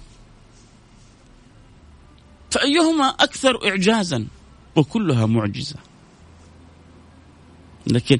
[2.52, 4.28] فأيهما أكثر إعجازا؟
[4.76, 5.76] وكلها معجزة.
[7.88, 8.20] لكن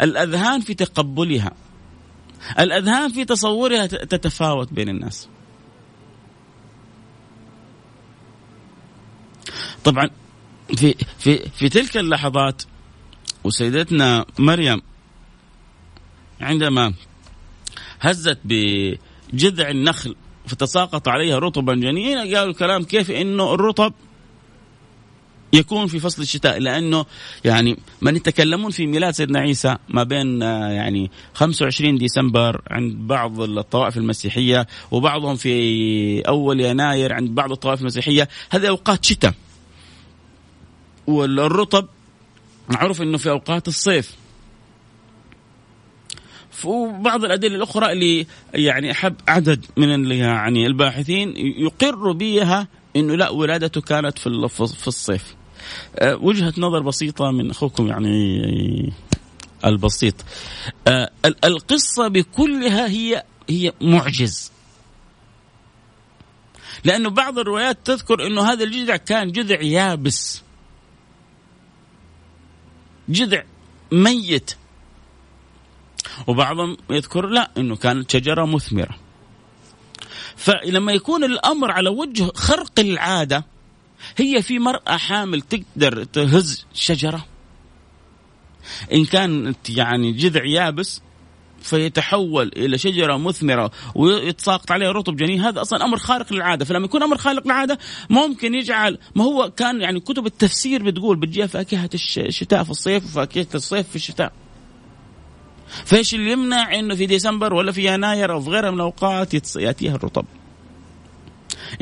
[0.00, 1.52] الأذهان في تقبلها.
[2.58, 5.28] الأذهان في تصورها تتفاوت بين الناس.
[9.84, 10.10] طبعا
[10.76, 12.62] في في في تلك اللحظات
[13.44, 14.82] وسيدتنا مريم
[16.40, 16.94] عندما
[18.00, 23.92] هزت بجذع النخل فتساقط عليها رطبا جنينا قالوا الكلام كيف إنه الرطب
[25.54, 27.06] يكون في فصل الشتاء لأنه
[27.44, 33.40] يعني من يتكلمون في ميلاد سيدنا عيسى ما بين آه، يعني 25 ديسمبر عند بعض
[33.40, 38.28] الطوائف المسيحية وبعضهم في أول يناير عند بعض الطوائف المسيحية.
[38.50, 39.34] هذه أوقات شتاء.
[41.06, 41.88] والرطب
[42.68, 44.16] معروف إنه في أوقات الصيف.
[46.64, 53.80] وبعض الأدلة الأخرى اللي يعني أحب عدد من يعني الباحثين يقر بها إنه لا ولادته
[53.80, 55.34] كانت في الصيف.
[56.02, 58.92] وجهة نظر بسيطة من أخوكم يعني
[59.64, 60.14] البسيط.
[60.88, 61.10] آه،
[61.44, 64.52] القصة بكلها هي هي معجز.
[66.84, 70.42] لأنه بعض الروايات تذكر إنه هذا الجذع كان جذع يابس.
[73.08, 73.42] جذع
[73.92, 74.56] ميت.
[76.26, 78.96] وبعضهم يذكر لا إنه كانت شجرة مثمرة.
[80.36, 83.44] فلما يكون الأمر على وجه خرق العادة
[84.16, 87.24] هي في مرأة حامل تقدر تهز شجرة.
[88.92, 91.02] إن كانت يعني جذع يابس
[91.62, 96.64] فيتحول إلى شجرة مثمرة ويتساقط عليها رطب جنين هذا أصلا أمر خارق للعادة.
[96.64, 97.78] فلما يكون أمر خارق للعادة
[98.10, 103.46] ممكن يجعل ما هو كان يعني كتب التفسير بتقول بتجيها فاكهة الشتاء في الصيف وفاكهة
[103.54, 104.32] الصيف في الشتاء.
[105.84, 109.94] فايش اللي يمنع إنه في ديسمبر ولا في يناير أو في غيرها من الأوقات يأتيها
[109.94, 110.24] الرطب؟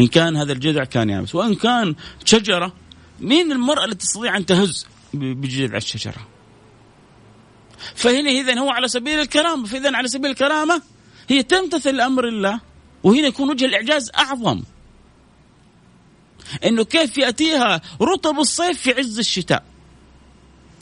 [0.01, 1.35] إن كان هذا الجذع كان يابس.
[1.35, 2.73] وإن كان شجرة
[3.21, 6.29] مين المرأة اللي تستطيع أن تهز بجذع الشجرة؟
[7.95, 9.67] فهنا اذا هو على سبيل الكرامة.
[9.67, 10.83] فاذا على سبيل الكرامة
[11.29, 12.61] هي تمتثل أمر الله
[13.03, 14.63] وهنا يكون وجه الإعجاز أعظم.
[16.65, 19.65] إنه كيف يأتيها رطب الصيف في عز الشتاء؟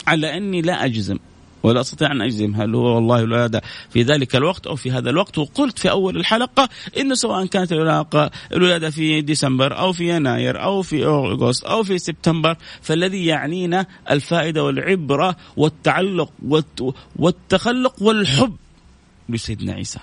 [0.07, 1.17] على أني لا أجزم.
[1.63, 5.37] ولا أستطيع أن أجزم هل هو والله الولاده في ذلك الوقت أو في هذا الوقت
[5.37, 7.71] وقلت في أول الحلقة إنه سواء كانت
[8.51, 14.63] الولاده في ديسمبر أو في يناير أو في أغسطس أو في سبتمبر فالذي يعنينا الفائدة
[14.63, 16.31] والعبرة والتعلق
[17.15, 18.55] والتخلق والحب
[19.29, 19.99] لسيدنا عيسى.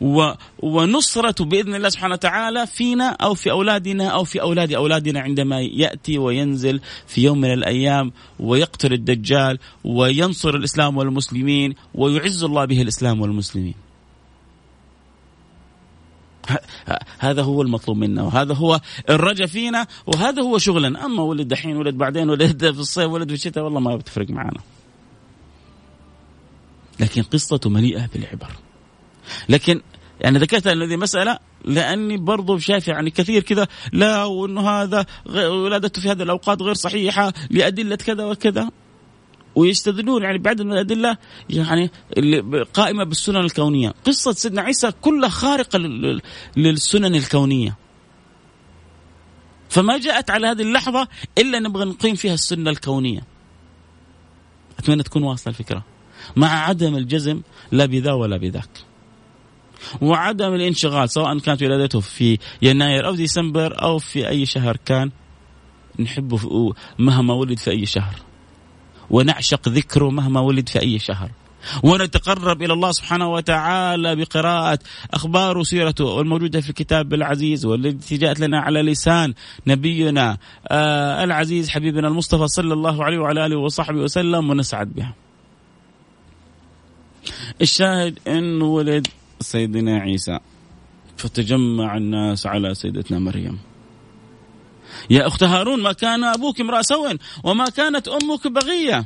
[0.00, 5.60] و ونصرة بإذن الله سبحانه وتعالى فينا أو في أولادنا أو في أولاد أولادنا عندما
[5.60, 13.20] يأتي وينزل في يوم من الأيام ويقتل الدجال وينصر الإسلام والمسلمين ويعز الله به الإسلام
[13.20, 13.74] والمسلمين.
[17.18, 21.04] هذا هو المطلوب منا وهذا هو الرجا فينا وهذا هو شغلنا.
[21.06, 24.60] أما ولد دحين ولد بعدين ولد في الصيف ولد في الشتاء والله ما بتفرق معنا.
[27.00, 28.50] لكن قصته مليئة بالعبر.
[29.48, 29.80] لكن
[30.20, 36.10] يعني ذكرت هذه مسألة لأني برضو شايف يعني كثير كذا لا وأنه هذا ولادته في
[36.10, 38.70] هذه الأوقات غير صحيحة لأدلة كذا وكذا.
[39.54, 41.16] ويستدلون يعني بعد من الأدلة
[41.50, 41.90] يعني
[42.74, 43.94] قائمة بالسنن الكونية.
[44.06, 45.78] قصة سيدنا عيسى كلها خارقة
[46.56, 47.76] للسنن الكونية.
[49.68, 53.20] فما جاءت على هذه اللحظة إلا نبغى نقيم فيها السنة الكونية.
[54.78, 55.84] أتمنى تكون واصلة الفكرة.
[56.36, 58.89] مع عدم الجزم لا بذا ولا بذاك.
[60.00, 65.10] وعدم الانشغال سواء كانت ولادته في يناير أو ديسمبر أو في أي شهر كان
[65.98, 68.14] نحبه مهما ولد في أي شهر
[69.10, 71.30] ونعشق ذكره مهما ولد في أي شهر
[71.82, 74.78] ونتقرب إلى الله سبحانه وتعالى بقراءة
[75.14, 79.34] أخبار وسيرته الموجودة في الكتاب العزيز والتي جاءت لنا على لسان
[79.66, 80.38] نبينا
[80.68, 85.14] آه العزيز حبيبنا المصطفى صلى الله عليه وعلى آله وصحبه وسلم ونسعد بها.
[87.60, 89.06] الشاهد انه ولد
[89.40, 90.38] سيدنا عيسى.
[91.16, 93.58] فتجمع الناس على سيدتنا مريم.
[95.10, 99.04] يا أخت هارون ما كان أبوك امرأ سوء وما كانت أمك بغية.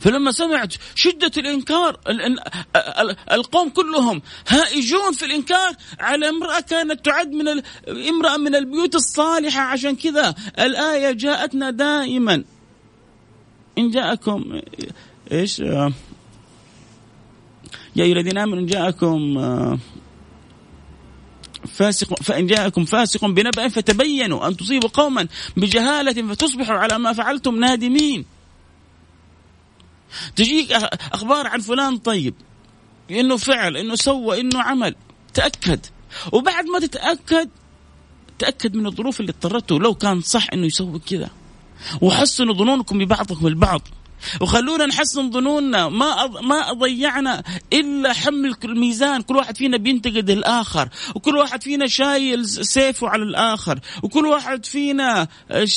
[0.00, 2.00] فلما سمعت شدة الإنكار
[3.32, 7.62] القوم كلهم هائجون في الإنكار على امرأة كانت تعد من
[8.08, 9.60] امرأة من البيوت الصالحة.
[9.60, 12.44] عشان كذا الآية جاءتنا دائما.
[13.78, 14.60] إن جاءكم
[15.32, 15.62] إيش؟
[17.96, 19.78] يا أيها الذين آمنوا إن جاءكم آه،
[21.66, 28.24] فاسق فإن جاءكم فاسق بنبأ فتبينوا أن تصيبوا قوما بجهالة فتصبحوا على ما فعلتم نادمين.
[30.36, 30.72] تجيك
[31.12, 32.34] أخبار عن فلان طيب
[33.10, 34.94] إنه فعل إنه سوى إنه عمل.
[35.34, 35.86] تأكد.
[36.32, 37.48] وبعد ما تتأكد
[38.38, 41.30] تأكد من الظروف اللي اضطرته لو كان صح إنه يسوي كذا.
[42.00, 43.88] وحسنوا ظنونكم ببعضكم البعض.
[44.40, 45.88] وخلونا نحسن ظنوننا.
[45.88, 49.22] ما ما ضيعنا إلا حمل الميزان.
[49.22, 55.28] كل واحد فينا بينتقد الآخر وكل واحد فينا شايل سيفه على الآخر وكل واحد فينا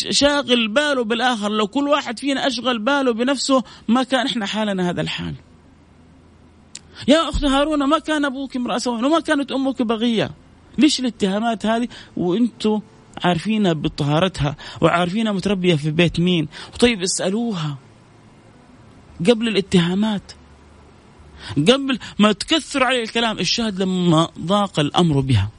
[0.09, 1.51] شاغل باله بالآخر.
[1.51, 5.35] لو كل واحد فينا أشغل باله بنفسه ما كان إحنا حالنا هذا الحال.
[7.07, 10.31] يا أخت هارون ما كان أبوك امرأ سوء وما كانت أمك بغية.
[10.77, 12.81] ليش الاتهامات هذه؟ وأنتم
[13.23, 16.47] عارفينها بطهارتها وعارفينها متربية في بيت مين.
[16.79, 17.77] طيب اسألوها.
[19.19, 20.31] قبل الاتهامات
[21.57, 25.49] قبل ما تكثر عليه الكلام الشاهد لما ضاق الأمر بها.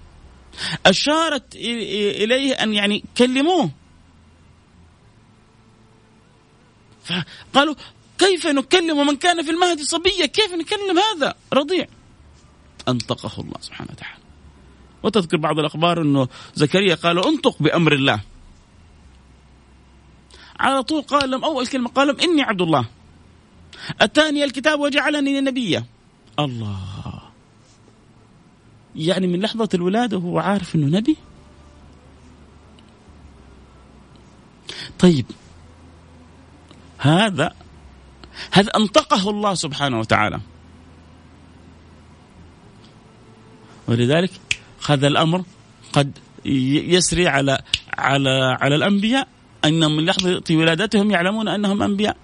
[0.86, 3.70] أشارت إليه أن يعني كلموه.
[7.04, 7.74] فقالوا
[8.18, 11.86] كيف نكلم من كان في المهد صبيا؟ كيف نكلم هذا رضيع؟
[12.88, 14.22] أنطقه الله سبحانه وتعالى.
[15.02, 18.20] وتذكر بعض الأخبار إنه زكريا قال انطق بأمر الله.
[20.60, 22.97] على طول قال لهم أول كلمة قال لهم إني عبد الله.
[24.00, 25.84] أتاني الكتاب وجعلني نبيا.
[26.38, 27.20] الله.
[28.96, 31.16] يعني من لحظة الولادة هو عارف أنه نبي؟
[34.98, 35.26] طيب.
[36.98, 37.54] هذا
[38.50, 40.40] هذا أنطقه الله سبحانه وتعالى.
[43.88, 44.30] ولذلك
[44.88, 45.44] هذا الأمر
[45.92, 47.58] قد يسري على
[47.98, 49.28] على على الأنبياء
[49.64, 52.16] أنهم من لحظة ولادتهم يعلمون أنهم أنبياء.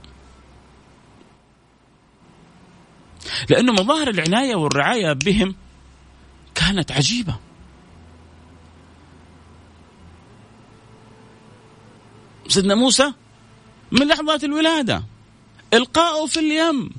[3.50, 5.54] لأنه مظاهر العناية والرعاية بهم
[6.54, 7.36] كانت عجيبة.
[12.48, 13.12] سيدنا موسى
[13.92, 15.04] من لحظات الولادة
[15.74, 16.90] إلقاؤه في اليم.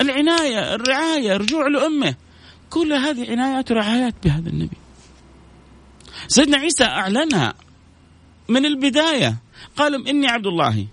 [0.00, 2.14] العناية الرعاية رجوع لأمه
[2.70, 4.76] كل هذه عنايات ورعايات بهذا النبي.
[6.28, 7.54] سيدنا عيسى أعلنها
[8.48, 9.36] من البداية
[9.76, 10.86] قال إني عبد الله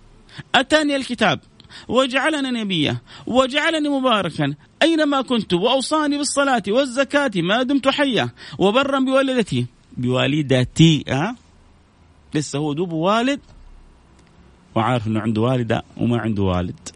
[0.56, 1.40] أتاني الكتاب.
[1.88, 2.98] وجعلنا نبيا
[3.28, 9.66] وجعلني مباركا أينما كنت وأوصاني بالصلاة والزكاة ما دمت حيا وبرا بوالدتي.
[9.98, 11.36] بوالدتي ها؟
[12.36, 13.40] لسه هو دوب والد
[14.76, 16.90] وعارف إنه عنده والدة وما عنده والد.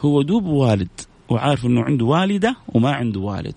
[0.00, 3.54] هو دوب والد وعارف إنه عنده والدة وما عنده والد.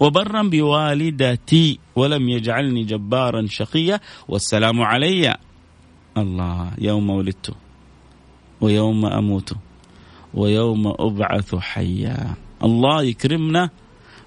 [0.00, 5.36] وبرا بوالدتي ولم يجعلني جبارا شقيا والسلام علي.
[6.16, 7.54] الله يوم ولدت.
[8.60, 9.52] ويوم أموت
[10.34, 12.34] ويوم أبعث حيا.
[12.64, 13.70] الله يكرمنا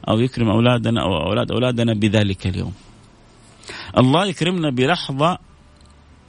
[0.09, 2.73] أو يكرم أولادنا أو أولاد أولادنا بذلك اليوم.
[3.97, 5.37] الله يكرمنا بلحظة.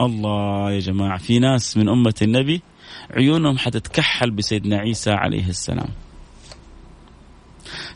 [0.01, 2.63] الله يا جماعة في ناس من أمة النبي
[3.11, 5.89] عيونهم حتتكحل بسيدنا عيسى عليه السلام.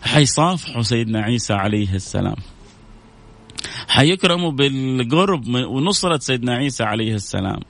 [0.02, 2.36] حيصافحوا سيدنا عيسى عليه السلام.
[3.88, 7.60] حيكرموا بالقرب ونصرة سيدنا عيسى عليه السلام.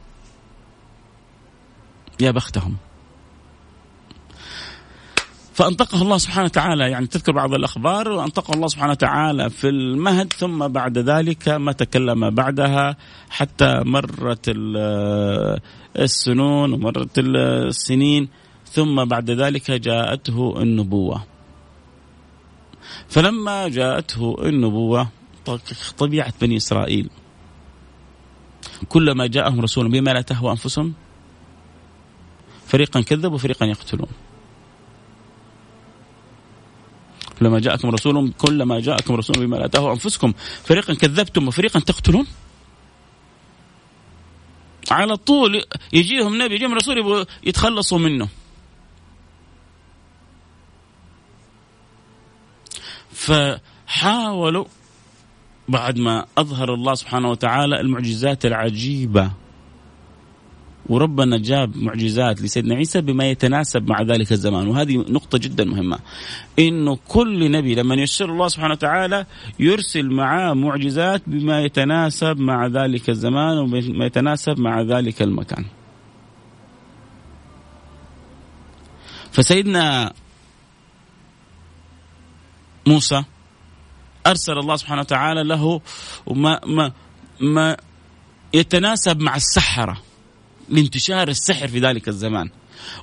[2.20, 2.76] يا بختهم.
[5.54, 10.68] فأنطقه الله سبحانه وتعالى يعني تذكر بعض الأخبار وأنطقه الله سبحانه وتعالى في المهد ثم
[10.68, 12.96] بعد ذلك ما تكلم بعدها
[13.30, 14.52] حتى مرت
[15.96, 18.28] السنون ومرت السنين
[18.66, 21.24] ثم بعد ذلك جاءته النبوة.
[23.08, 25.08] فلما جاءته النبوة
[25.98, 27.10] طبيعة بني إسرائيل.
[28.88, 30.94] كلما جاءهم رسول بما لا تهوى أنفسهم
[32.66, 34.08] فريقا كذبوا وفريقا يقتلون.
[37.40, 40.32] لما جاءكم رسول كلما جاءكم رسول بما تهوى أنفسكم
[40.64, 42.26] فريقا كذبتم وفريقا تقتلون؟
[44.90, 45.62] على طول
[45.92, 48.28] يجيهم نبي يجيهم رسول يبغوا يتخلصوا منه.
[53.12, 54.64] فحاولوا
[55.68, 59.43] بعد ما أظهر الله سبحانه وتعالى المعجزات العجيبة.
[60.88, 64.68] وربنا جاب معجزات لسيدنا عيسى بما يتناسب مع ذلك الزمان.
[64.68, 65.98] وهذه نقطة جدا مهمة.
[66.58, 69.26] إنه كل نبي لما يسر الله سبحانه وتعالى
[69.60, 75.64] يرسل معاه معجزات بما يتناسب مع ذلك الزمان وبما يتناسب مع ذلك المكان.
[79.32, 80.12] فسيدنا
[82.86, 83.24] موسى
[84.26, 85.80] أرسل الله سبحانه وتعالى له
[86.30, 86.92] ما ما
[87.40, 87.76] ما
[88.54, 89.96] يتناسب مع السحرة.
[90.68, 92.50] لانتشار السحر في ذلك الزمان.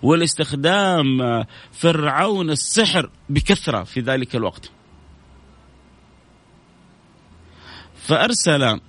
[0.01, 1.05] والاستخدام
[1.71, 4.71] فرعون السحر بكثرة في ذلك الوقت.
[8.03, 8.79] فأرسل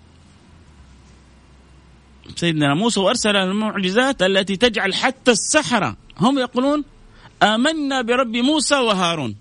[2.36, 6.84] سيدنا موسى وأرسل المعجزات التي تجعل حتى السحرة هم يقولون
[7.42, 9.36] آمنا برب موسى وهارون.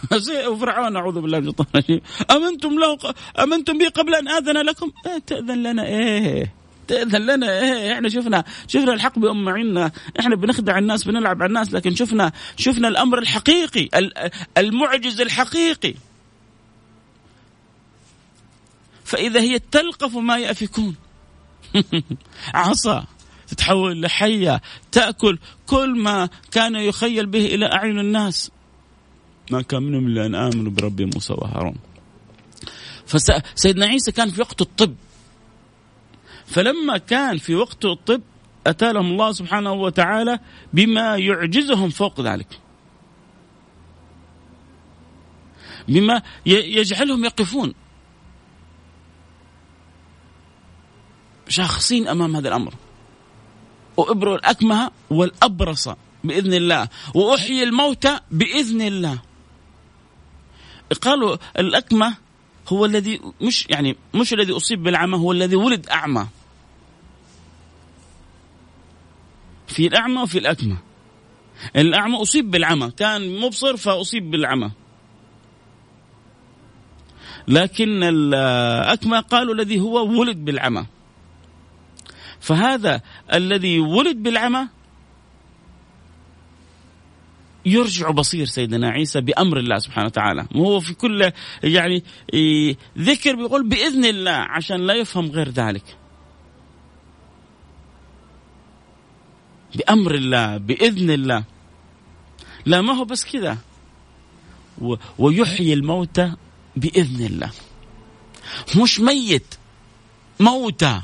[0.48, 2.00] وفرعون أعوذ بالله من الشيطان الرجيم.
[2.30, 2.98] آمنتم له
[3.38, 6.59] آمنتم به قبل أن آذن لكم؟ إيه تأذن لنا إيه.
[6.90, 7.60] تأذن لنا.
[7.60, 9.90] إيه إحنا شفنا شفنا الحق بأم عنا.
[10.20, 14.10] إحنا بنخدع الناس بنلعب على الناس لكن شفنا شفنا الأمر الحقيقي
[14.58, 15.94] المعجز الحقيقي.
[19.04, 20.94] فإذا هي تلقف ما يأفكون.
[22.54, 23.06] عصا
[23.48, 24.60] تتحول لحيه
[24.92, 28.50] تأكل كل ما كان يخيل به إلى أعين الناس.
[29.50, 31.76] ما كان منهم إلا أن آمنوا برب موسى وهارون.
[33.06, 34.94] فسيدنا عيسى كان في وقت الطب.
[36.50, 38.22] فلما كان في وقت الطب
[38.66, 40.38] أتى لهم الله سبحانه وتعالى
[40.72, 42.60] بما يعجزهم فوق ذلك.
[45.88, 47.74] بما يجعلهم يقفون.
[51.48, 52.74] شاخصين أمام هذا الأمر.
[53.96, 55.88] وإبروا الأكمه والأبرص
[56.24, 56.88] بإذن الله.
[57.14, 59.18] وأحيي الموتى بإذن الله.
[61.02, 62.16] قالوا الأكمه
[62.68, 66.26] هو الذي مش يعني مش الذي أصيب بالعمى هو الذي ولد أعمى.
[69.70, 70.76] في الأعمى وفي الأكمة.
[71.76, 74.70] الأعمى أصيب بالعمى كان مبصر فأصيب بالعمى.
[77.48, 80.86] لكن الأكمة قالوا الذي هو ولد بالعمى.
[82.40, 83.00] فهذا
[83.32, 84.68] الذي ولد بالعمى
[87.66, 90.46] يرجع بصير سيدنا عيسى بأمر الله سبحانه وتعالى.
[90.54, 91.32] وهو في كل
[91.64, 92.04] يعني
[92.98, 95.99] ذكر بيقول بإذن الله عشان لا يفهم غير ذلك.
[99.74, 101.44] بأمر الله بإذن الله.
[102.66, 103.58] لا ما هو بس كذا.
[105.18, 106.32] ويحيي الموتى
[106.76, 107.50] بإذن الله.
[108.76, 109.54] مش ميت
[110.40, 111.00] موتى.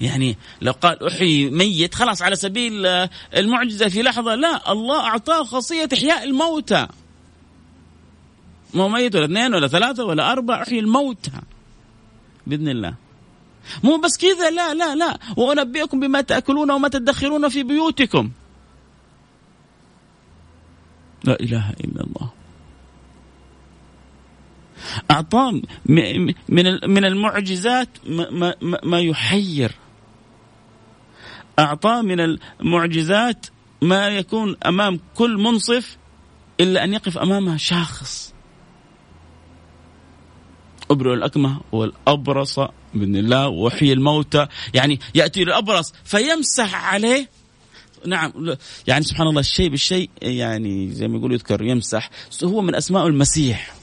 [0.00, 2.86] يعني لو قال أحيي ميت خلاص على سبيل
[3.36, 4.34] المعجزة في لحظة.
[4.34, 6.88] لا الله أعطاه خاصية إحياء الموتى.
[8.74, 11.30] مو ميت ولا اثنين ولا ثلاثة ولا أربعة أحيي الموتى.
[12.46, 12.94] بإذن الله.
[13.84, 15.18] مو بس كذا لا لا لا.
[15.36, 18.30] وأنبئكم بما تأكلون وما تدخرون في بيوتكم.
[21.24, 22.30] لا إله إلا الله.
[25.10, 26.34] أعطاه من
[26.88, 29.72] من المعجزات ما, ما, ما يحير.
[31.58, 33.46] أعطاه من المعجزات
[33.82, 35.96] ما يكون أمام كل منصف
[36.60, 38.35] إلا أن يقف أمامها شاخص.
[40.90, 42.58] أبرئ الأكمة والأبرص
[42.94, 44.46] بإذن الله وحي الموتى.
[44.74, 47.28] يعني يأتي الأبرص فيمسح عليه.
[48.06, 48.32] نعم
[48.86, 52.10] يعني سبحان الله الشيء بالشيء يعني زي ما يقول يذكر يمسح.
[52.44, 53.74] هو من أسماء المسيح.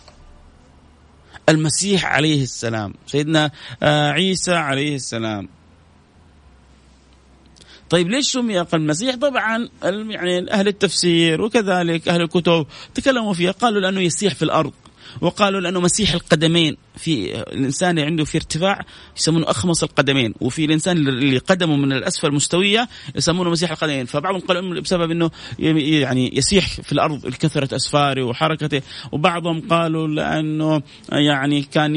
[1.49, 2.93] المسيح عليه السلام.
[3.07, 3.51] سيدنا
[3.83, 5.49] آه، عيسى عليه السلام.
[7.89, 14.01] طيب ليش سمي المسيح؟ طبعا يعني أهل التفسير وكذلك أهل الكتب تكلموا فيها قالوا لأنه
[14.01, 14.73] يسيح في الأرض.
[15.21, 16.77] وقالوا لأنه مسيح القدمين.
[16.97, 18.85] في الإنسان اللي عنده في ارتفاع
[19.17, 24.05] يسمونه أخمص القدمين وفي الإنسان اللي قدمه من الأسفل مستوية يسمونه مسيح القدمين.
[24.05, 28.81] فبعضهم قالوا بسبب إنه يعني يسيح في الأرض لكثرة أسفاره وحركته
[29.11, 30.81] وبعضهم قالوا لأنه
[31.11, 31.95] يعني كان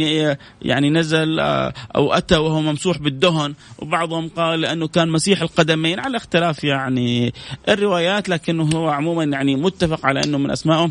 [0.63, 6.17] يعني نزل آه، أو أتى وهو ممسوح بالدهن وبعضهم قال لأنه كان مسيح القدمين على
[6.17, 7.35] اختلاف يعني
[7.69, 10.91] الروايات لكنه هو عموما يعني متفق على إنه من أسمائه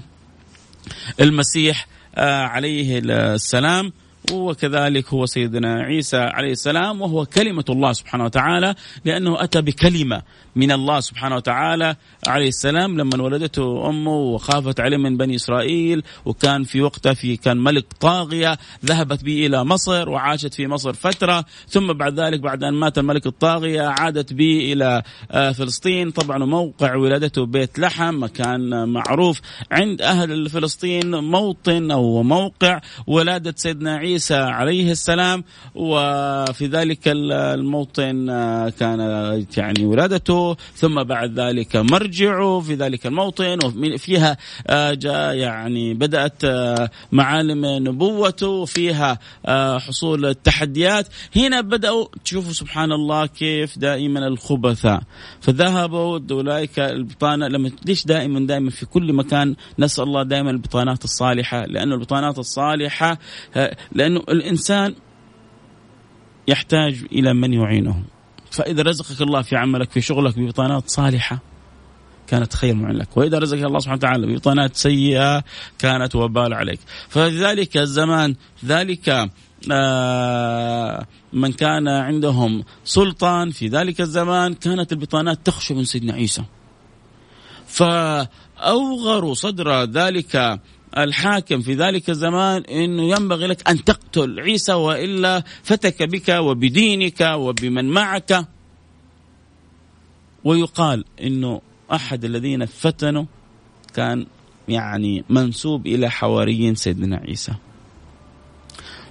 [1.20, 1.88] المسيح.
[2.18, 3.94] عليه السلام.
[4.34, 10.22] وكذلك هو سيدنا عيسى عليه السلام وهو كلمة الله سبحانه وتعالى لأنه أتى بكلمة
[10.56, 11.96] من الله سبحانه وتعالى
[12.28, 17.58] عليه السلام لما ولدته أمه وخافت عليه من بني إسرائيل وكان في وقتها في كان
[17.58, 22.74] ملك طاغية ذهبت به إلى مصر وعاشت في مصر فترة ثم بعد ذلك بعد أن
[22.74, 26.12] مات الملك الطاغية عادت به إلى آه، فلسطين.
[26.12, 33.96] طبعا موقع ولادته بيت لحم مكان معروف عند أهل فلسطين موطن أو موقع ولادة سيدنا
[33.96, 35.44] عيسى عليه السلام
[35.76, 39.00] وفي ذلك الموطن آه، كان
[39.58, 44.38] يعني ولادته ثم بعد ذلك مرجعه في ذلك الموطن وفيها
[44.68, 51.08] آه، جاء يعني بدأت آه، معالم نبوته وفيها آه، حصول التحديات.
[51.36, 55.02] هنا بدأوا تشوفوا سبحان الله كيف دائما الخبثاء.
[55.42, 61.66] فذهبوا أولئك البطانة لما ليش دائما دائما في كل مكان نسأل الله دائما البطانات الصالحة؟
[61.66, 63.18] لأنه البطانات الصالحة
[64.06, 64.96] لأنه الإنسان
[66.48, 68.04] يحتاج إلى من يعينه.
[68.52, 71.40] فإذا رزقك الله في عملك في شغلك ببطانات صالحة
[72.28, 73.18] كانت خير من لك.
[73.18, 75.44] وإذا رزقك الله سبحانه وتعالى ببطانات سيئة
[75.80, 76.80] كانت وبال عليك.
[77.10, 78.36] ففي ذلك الزمان
[78.66, 79.30] ذلك
[79.72, 86.44] آه من كان عندهم سلطان في ذلك الزمان كانت البطانات تخشى من سيدنا عيسى.
[87.68, 90.60] فأوغروا صدر ذلك
[90.98, 97.90] الحاكم في ذلك الزمان إنه ينبغي لك أن تقتل عيسى وإلا فتك بك وبدينك وبمن
[97.90, 98.48] معك.
[100.44, 101.62] ويقال إنه
[101.94, 103.26] أحد الذين فتنوا
[103.94, 104.26] كان
[104.68, 107.54] يعني منسوب إلى حواريين سيدنا عيسى.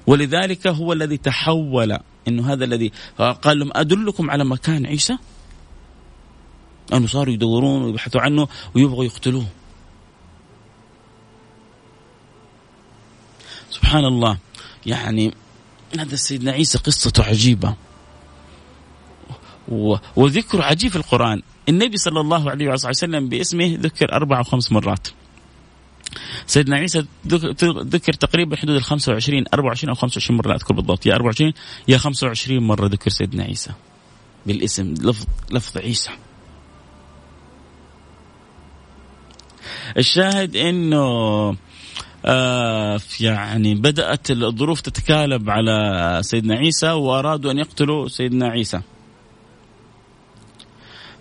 [0.07, 5.19] ولذلك هو الذي تحول إنه هذا الذي قال لهم أدلكم على مكان عيسى؟
[6.93, 9.47] انه صاروا يدورون ويبحثوا عنه ويبغوا يقتلوه.
[13.75, 14.39] سبحان الله.
[14.87, 15.35] يعني
[15.99, 17.75] هذا سيدنا عيسى قصته عجيبة.
[20.17, 21.43] وذكره عجيب في القرآن.
[21.69, 25.09] النبي صلى الله عليه وسلم باسمه ذكر أربع أو خمس مرات.
[26.47, 30.49] سيدنا عيسى ذكر تقريبا حدود ال 25 24 أو 25 مرة.
[30.49, 31.07] لا أذكر بالضبط.
[31.07, 31.53] يا 24
[31.89, 33.71] يا 25 مرة ذكر سيدنا عيسى.
[34.47, 36.11] بالاسم لفظ لفظ عيسى.
[39.99, 41.57] الشاهد إنه
[43.21, 48.81] يعني بدأت الظروف تتكالب على سيدنا عيسى وأرادوا أن يقتلوا سيدنا عيسى.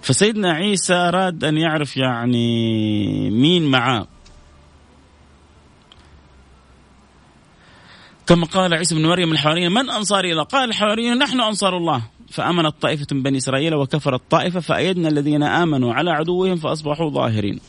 [0.02, 4.08] فسيدنا عيسى أراد أن يعرف يعني مين معاه
[8.28, 12.04] كما قال عيسى بن مريم الحواريين من أنصاري إلى قال الحواريون نحن أنصار الله.
[12.32, 17.60] فآمنت طائفة من بني إسرائيل وكفرت طائفة فأيدنا الذين آمنوا على عدوهم فأصبحوا ظاهرين.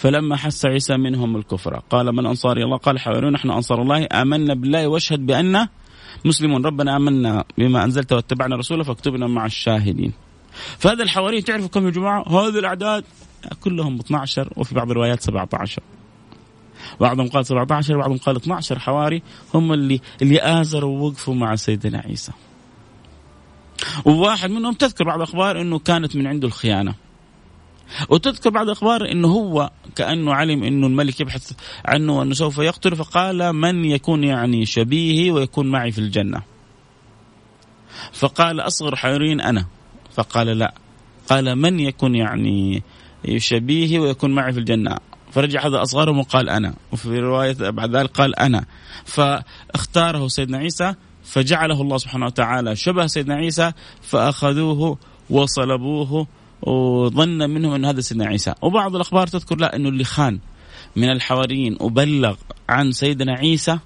[0.00, 4.08] فلما حس عيسى منهم الكفر قال من أنصاري الله؟ قال حواريون نحن أنصار الله.
[4.12, 5.68] آمنا بالله واشهد بأن
[6.24, 10.12] مسلمون ربنا آمنا بما أنزلت واتبعنا رسوله فاكتبنا مع الشاهدين.
[10.78, 13.04] فهذا الحواريين تعرفوا كم يا جماعة هذه الأعداد
[13.60, 15.82] كلهم 12 وفي بعض الروايات 17
[17.00, 19.22] بعضهم قال 17 وبعضهم قال 12 حواري.
[19.54, 22.32] هم اللي اللي آزروا ووقفوا مع سيدنا عيسى.
[24.04, 26.94] وواحد منهم تذكر بعض الأخبار أنه كانت من عنده الخيانة.
[28.08, 31.52] وتذكر بعض الأخبار أنه هو كأنه علم أنه الملك يبحث
[31.84, 36.42] عنه وأنه سوف يقتل فقال من يكون يعني شبيهي ويكون معي في الجنة.
[38.12, 39.66] فقال أصغر حيرين أنا.
[40.12, 40.74] فقال لا.
[41.28, 42.82] قال من يكون يعني
[43.36, 44.96] شبيهي ويكون معي في الجنة.
[45.32, 46.74] فرجع هذا أصغرهم وقال أنا.
[46.92, 48.64] وفي رواية بعد ذلك قال أنا.
[49.04, 53.72] فاختاره سيدنا عيسى فجعله الله سبحانه وتعالى شبه سيدنا عيسى
[54.02, 54.98] فأخذوه
[55.30, 56.26] وصلبوه
[56.62, 58.54] وظن منهم أن هذا سيدنا عيسى.
[58.62, 60.38] وبعض الأخبار تذكر لا أنه اللي خان
[60.96, 62.36] من الحواريين وبلغ
[62.68, 63.78] عن سيدنا عيسى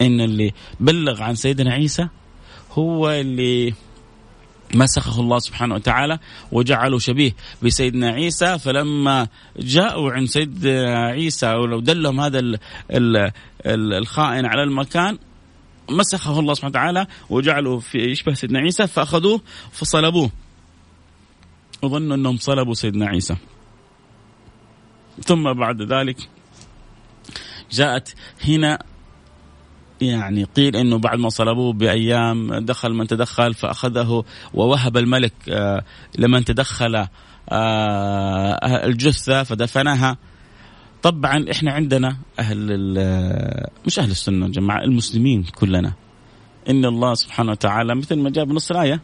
[0.00, 2.08] إن اللي بلغ عن سيدنا عيسى
[2.72, 3.74] هو اللي
[4.74, 6.18] مسخه الله سبحانه وتعالى
[6.52, 7.32] وجعله شبيه
[7.62, 8.58] بسيدنا عيسى.
[8.58, 9.28] فلما
[9.58, 12.58] جاءوا عند سيدنا عيسى ولو دلهم هذا ال
[12.90, 13.16] ال
[13.66, 15.18] ال الخائن على المكان
[15.90, 19.40] مسخه الله سبحانه وتعالى وجعله في يشبه سيدنا عيسى فأخذوه
[19.72, 20.30] فصلبوه.
[21.82, 23.36] وظنوا أنهم صلبوا سيدنا عيسى.
[25.24, 26.28] ثم بعد ذلك
[27.70, 28.14] جاءت
[28.44, 28.78] هنا
[30.00, 34.24] يعني قيل إنه بعد ما صلبوه بأيام دخل من تدخل فأخذه
[34.54, 35.84] ووهب الملك آه،
[36.18, 37.06] لمن تدخل
[37.48, 40.16] آه، الجثة فدفنها.
[41.02, 42.58] طبعا إحنا عندنا أهل
[43.86, 45.92] مش أهل السنة جماعة المسلمين كلنا.
[46.68, 49.00] إن الله سبحانه وتعالى مثل ما جاء بنص الآية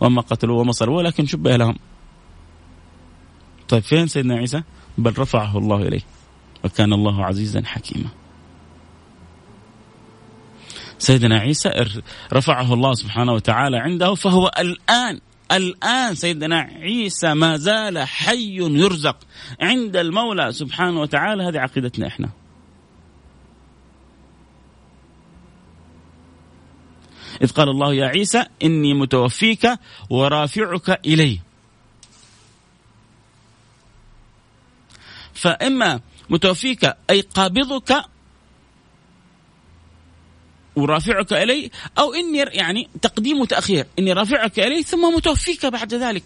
[0.00, 1.76] وما قتلوا وما صلبوا ولكن شبه لهم.
[3.68, 4.62] طيب فين سيدنا عيسى؟
[4.98, 6.00] بل رفعه الله إليه
[6.64, 8.08] وكان الله عزيزا حكيما.
[10.98, 11.70] سيدنا عيسى
[12.32, 15.20] رفعه الله سبحانه وتعالى عنده فهو الآن
[15.52, 19.16] الآن سيدنا عيسى ما زال حي يرزق
[19.60, 21.42] عند المولى سبحانه وتعالى.
[21.42, 22.30] هذه عقيدتنا إحنا.
[27.42, 29.78] إذ قال الله يا عيسى إني متوفيك
[30.10, 31.40] ورافعك إلي.
[35.34, 38.04] فإما متوفيك أي قابضك
[40.80, 46.24] ورافعك إلي أو إني يعني تقديم وتأخير إني رافعك إلي ثم متوفيك بعد ذلك.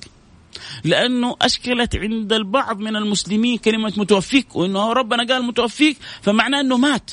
[0.84, 7.10] لأنه أشكلت عند البعض من المسلمين كلمة متوفيك وإنه ربنا قال متوفيك فمعناه أنه مات.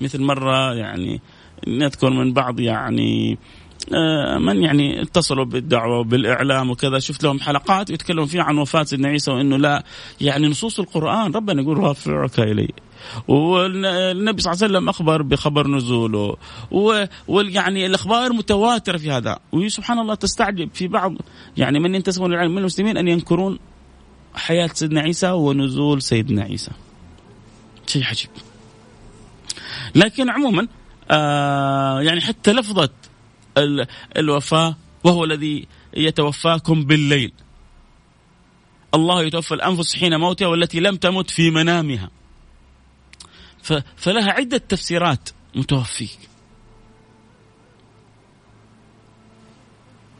[0.00, 1.20] مثل مرة يعني
[1.68, 3.38] نذكر من بعض يعني
[4.38, 9.30] من يعني اتصلوا بالدعوة وبالإعلام وكذا شفت لهم حلقات يتكلموا فيها عن وفاة سيدنا عيسى
[9.30, 9.84] وإنه لا
[10.20, 12.68] يعني نصوص القرآن ربنا يقول رافعك إلي.
[13.28, 16.36] والنبي صلى الله عليه وسلم أخبر بخبر نزوله.
[17.28, 19.38] ويعني الأخبار متواترة في هذا.
[19.52, 21.14] وسبحان الله تستعجب في بعض
[21.56, 23.58] يعني من ينتسبون للعلم من المسلمين أن ينكرون
[24.34, 26.70] حياة سيدنا عيسى ونزول سيدنا عيسى.
[27.86, 28.30] شيء عجيب.
[29.94, 30.68] لكن عموما
[31.10, 32.90] آه يعني حتى لفظة
[34.16, 37.32] الوفاه وهو الذي يتوفاكم بالليل.
[38.94, 42.10] الله يتوفى الأنفس حين موتها والتي لم تمت في منامها.
[43.96, 46.18] فلها عدة تفسيرات متوفيك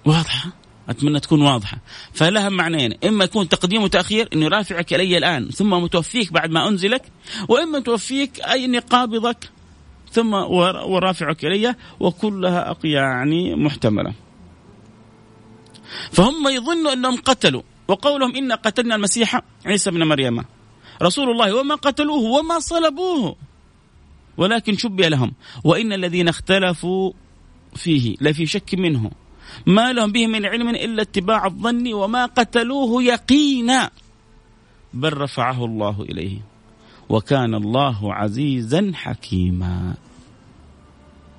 [0.05, 0.51] واضحة؟
[0.89, 1.78] أتمنى تكون واضحة.
[2.12, 2.95] فلها معنيين.
[3.05, 7.03] إما يكون تقديم وتأخير أني رافعك إلي الآن ثم متوفيك بعد ما أنزلك
[7.49, 9.51] وإما توفيك أي أني قابضك
[10.11, 14.12] ثم ورافعك إلي وكلها يعني محتملة.
[16.12, 20.44] فهم يظنوا أنهم قتلوا وقولهم إن قتلنا المسيح عيسى بن مريم.
[21.02, 23.36] رسول الله وما قتلوه وما صلبوه.
[24.36, 25.32] ولكن شبه لهم
[25.64, 27.12] وإن الذين اختلفوا
[27.76, 29.11] فيه لفي شك منه.
[29.66, 33.90] ما لهم به من علم إلا اتباع الظن وما قتلوه يقينا
[34.94, 36.49] بل رفعه الله إليه.
[37.11, 39.94] وكان الله عزيزا حكيما.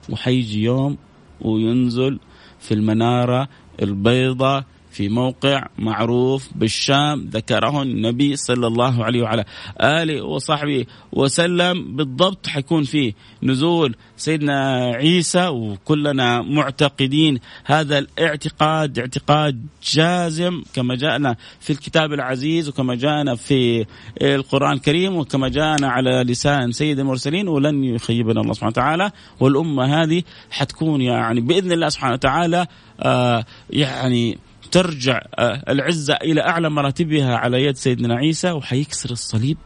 [0.09, 0.97] وحيجي يوم
[1.41, 2.19] وينزل
[2.59, 3.47] في المنارة
[3.81, 9.45] البيضاء في موقع معروف بالشام ذكره النبي صلى الله عليه وعلى
[9.81, 11.95] آله وصحبه وسلم.
[11.95, 13.13] بالضبط حيكون فيه
[13.43, 22.95] نزول سيدنا عيسى وكلنا معتقدين هذا الاعتقاد اعتقاد جازم كما جاءنا في الكتاب العزيز وكما
[22.95, 23.85] جاءنا في
[24.21, 29.11] القرآن الكريم وكما جاءنا على لسان سيد المرسلين ولن يخيبنا الله سبحانه وتعالى.
[29.39, 32.67] والأمة هذه حتكون يعني بإذن الله سبحانه وتعالى
[32.99, 34.37] آه يعني
[34.71, 39.57] ترجع آه، العزة إلى أعلى مراتبها على يد سيدنا عيسى وحيكسر الصليب.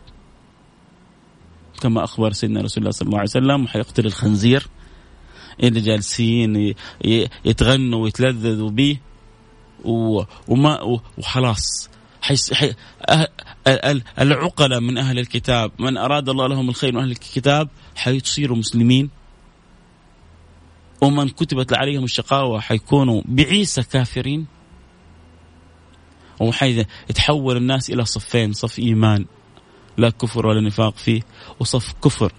[1.82, 4.68] كما أخبر سيدنا رسول الله صلى الله عليه وسلم وحيقتل الخنزير
[5.64, 6.74] اللي جالسين
[7.46, 8.98] يتغنوا ويتلذذوا به.
[10.48, 11.90] وما وخلاص.
[12.22, 12.74] حيس حي
[14.20, 19.10] العقلاء من أهل الكتاب من أراد الله لهم الخير من أهل الكتاب حيصيروا مسلمين.
[21.02, 24.55] ومن كتبت عليهم الشقاوة حيكونوا بعيسى كافرين.
[26.40, 29.26] وحيتحول الناس إلى صفين صف إيمان
[29.98, 31.22] لا كفر ولا نفاق فيه
[31.60, 32.32] وصف كفر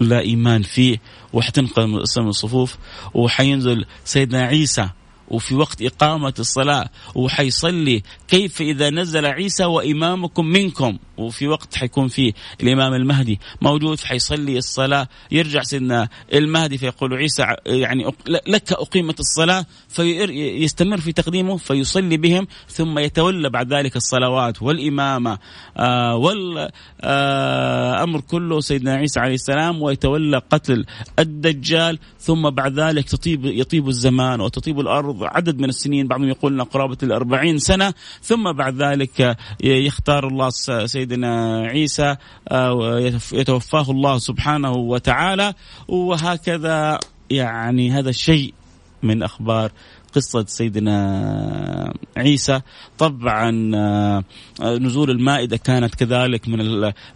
[0.00, 1.00] لا إيمان فيه
[1.32, 2.76] وحتنقل الصفوف
[3.14, 4.88] وحينزل سيدنا عيسى
[5.28, 10.98] وفي وقت إقامة الصلاة وحيصلي كيف إذا نزل عيسى وإمامكم منكم.
[11.16, 15.08] وفي وقت حيكون فيه الإمام المهدي موجود حيصلي الصلاة.
[15.30, 18.12] يرجع سيدنا المهدي فيقول عيسى يعني
[18.48, 19.66] لك أقيمت الصلاة.
[19.88, 25.38] فيستمر في تقديمه فيصلي بهم ثم يتولى بعد ذلك الصلوات والإمامة.
[25.76, 30.84] آه والأمر آه كله سيدنا عيسى عليه السلام ويتولى قتل
[31.18, 36.98] الدجال ثم بعد ذلك تطيب يطيب الزمان وتطيب الأرض عدد من السنين بعضهم يقول قرابة
[37.02, 40.50] الأربعين سنة ثم بعد ذلك يختار الله
[40.86, 42.16] سيدنا عيسى
[42.48, 45.54] آه، يتوفاه الله سبحانه وتعالى
[45.88, 46.98] وهكذا
[47.30, 48.54] يعني هذا الشيء
[49.02, 49.70] من أخبار
[50.14, 52.60] قصة سيدنا عيسى.
[52.98, 54.24] طبعا آه،
[54.62, 56.60] نزول المائدة كانت كذلك من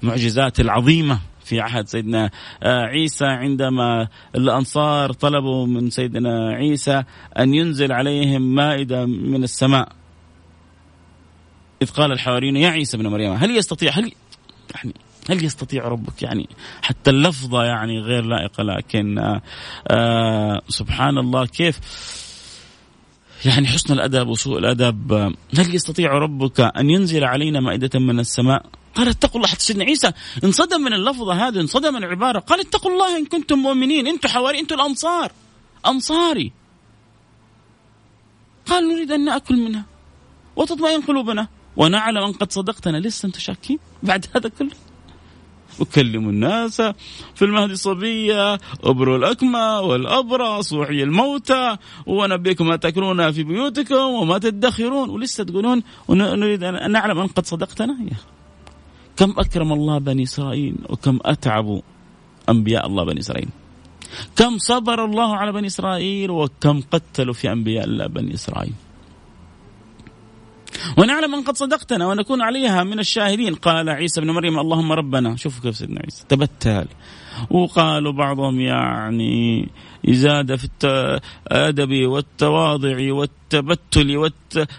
[0.03, 1.21] المعجزات العظيمة.
[1.49, 2.31] في عهد سيدنا
[2.63, 7.03] آه، عيسى عندما الأنصار طلبوا من سيدنا عيسى
[7.39, 9.89] أن ينزل عليهم مائدة من السماء.
[11.83, 14.13] إذ قال الحواريون يا عيسى ابن مريم هل يستطيع هل
[14.75, 14.95] يعني
[15.31, 16.49] هل يستطيع ربك؟ يعني
[16.83, 19.43] حتى اللفظة يعني غير لائقة لكن آآ آه،
[19.89, 21.81] آآ سبحان الله كيف؟
[23.45, 25.13] يعني حسن الأدب وسوء الأدب
[25.59, 30.13] هل يستطيع ربك أن ينزل علينا مائدة من السماء؟ قال اتقوا الله حتى سيدنا عيسى.
[30.45, 32.39] انصدم من اللفظة هذه انصدم من العبارة.
[32.39, 34.07] قال اتقوا الله إن كنتم مؤمنين.
[34.07, 35.33] أنتم حواري أنتم الأنصار.
[35.87, 36.53] أنصاري.
[38.67, 39.85] قال نريد أن نأكل منها
[40.57, 41.49] وتطمئن قلوبنا.
[41.77, 42.97] ونعلم أن قد صدقتنا.
[42.97, 44.71] لسه أنتم شاكين بعد هذا كله؟
[45.81, 46.81] وكلموا الناس
[47.35, 50.73] في المهد صبية أبروا الأكمى والأبرص.
[50.73, 51.77] وحي الموتى.
[52.07, 55.11] ونبيكم ما تأكلون في بيوتكم وما تدخرون.
[55.11, 57.97] ولسه تقولون ونريد أن نعلم أن قد صدقتنا؟
[59.19, 61.81] كم أكرم الله بني إسرائيل وكم أتعبوا
[62.49, 63.49] أنبياء الله بني إسرائيل.
[64.37, 68.73] كم صبر الله على بني إسرائيل وكم قتلوا في أنبياء الله بني إسرائيل.
[70.99, 73.55] ونعلم أن قد صدقتنا ونكون عليها من الشاهدين.
[73.55, 75.37] قال عيسى بن مريم اللهم ربنا.
[75.37, 76.25] شوفوا كيف سيدنا عيسى.
[76.29, 76.87] تبتل.
[77.51, 79.69] وقالوا بعضهم يعني
[80.09, 84.31] زاد في الأدب والتواضع والتبتل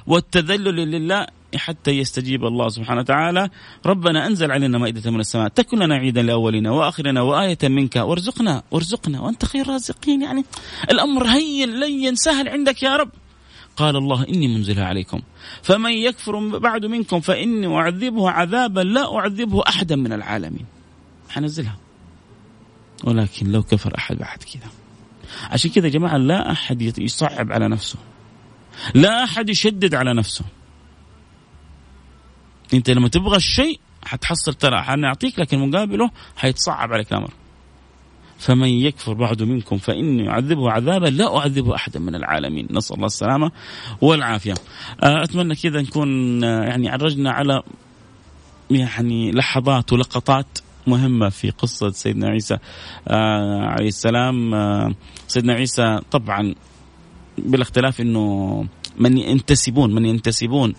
[0.08, 3.50] والتذلل لله حتى يستجيب الله سبحانه وتعالى.
[3.86, 5.48] ربنا أنزل علينا مائدة من السماء.
[5.48, 7.96] تكن لنا عيدا لأولنا وآخرنا وآية منك.
[7.96, 9.22] وارزقنا وارزقنا.
[9.22, 10.46] وأنت خير رازقين يعني
[10.92, 13.10] الأمر هين لين سهل عندك يا رب.
[13.78, 15.22] قال الله إني منزلها عليكم.
[15.62, 20.66] فمن يكفر بعد منكم فإني أعذبه عذابا لا أعذبه أحدا من العالمين.
[21.30, 21.78] حنزلها.
[23.04, 24.72] ولكن لو كفر أحد بعد كذا
[25.52, 28.00] عشان كذا يا جماعة لا أحد يصعب على نفسه.
[28.96, 30.46] لا أحد يشدد على نفسه.
[32.74, 37.34] أنت لما تبغى الشيء حتحصل ترى حنعطيك لكن مقابله حيتصعب عليك الأمر.
[38.40, 42.68] فمن يكفر بعد منكم فإني أعذبه عذابا لا أعذبه أحدا من العالمين.
[42.72, 43.52] نسأل الله السلامة
[44.02, 44.54] والعافية.
[45.04, 47.64] آه، أتمنى كذا نكون آه، يعني عرجنا على
[48.72, 52.58] يعني لحظات ولقطات مهمة في قصة سيدنا عيسى
[53.08, 54.56] آه عليه السلام.
[55.28, 56.56] سيدنا عيسى طبعا
[57.38, 58.66] بالاختلاف إنه
[58.98, 60.74] من ينتسبون من ينتسبون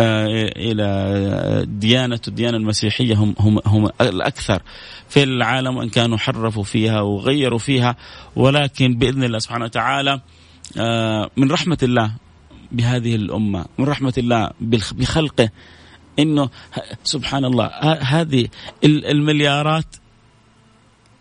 [0.00, 4.62] إلى ديانة الديانة المسيحية هم هم هم الأكثر
[5.08, 7.96] في العالم وإن كانوا حرفوا فيها وغيروا فيها.
[8.36, 10.20] ولكن بإذن الله سبحانه وتعالى
[10.78, 12.12] آه، من رحمة الله
[12.72, 15.50] بهذه الأمة من رحمة الله بخلقه
[16.18, 16.50] إنه
[17.04, 18.48] سبحان الله هذه
[18.84, 19.96] المليارات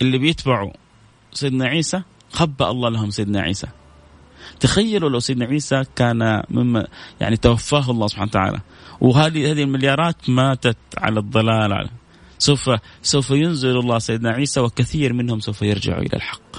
[0.02, 0.72] اللي بيتبعوا
[1.34, 2.02] سيدنا عيسى
[2.32, 3.68] خبأ الله لهم سيدنا عيسى.
[4.60, 6.88] تخيلوا لو سيدنا عيسى كان مما
[7.22, 8.60] يعني توفاه الله سبحانه وتعالى
[9.02, 11.90] وهذه هذه المليارات ماتت على الضلال
[12.38, 12.70] سوف
[13.02, 16.58] سوف ينزل الله سيدنا عيسى وكثير منهم سوف يرجعوا إلى الحق.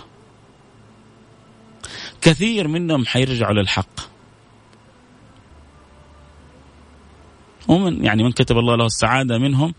[2.21, 4.01] كثير منهم حيرجعوا للحق.
[7.69, 9.75] ومن يعني من كتب الله له السعادة منهم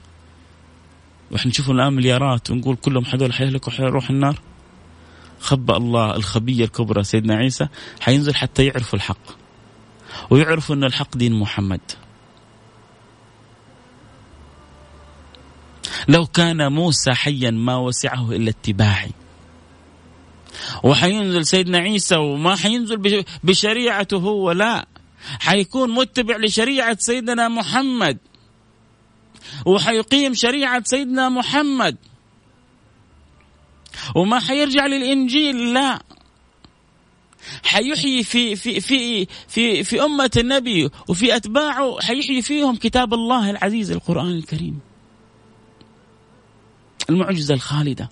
[1.31, 4.39] وإحنا نشوف الآن مليارات ونقول كلهم هذول حيهلكوا حيروح النار
[5.39, 7.67] خبأ الله الخبية الكبرى سيدنا عيسى
[7.99, 9.39] حينزل حتى يعرفوا الحق.
[10.29, 11.81] ويعرفوا أن الحق دين محمد.
[16.07, 19.11] لو كان موسى حيا ما وسعه إلا اتباعي.
[20.83, 24.87] وحينزل سيدنا عيسى وما حينزل بشريعته هو لا
[25.39, 28.17] حيكون متبع لشريعة سيدنا محمد.
[29.65, 31.97] وحيقيم شريعة سيدنا محمد.
[34.15, 36.01] وما حيرجع للإنجيل لا.
[37.63, 43.91] حيحيي في في في في في أمة النبي وفي أتباعه حيحيي فيهم كتاب الله العزيز
[43.91, 44.79] القرآن الكريم.
[47.09, 48.09] المعجزة الخالدة.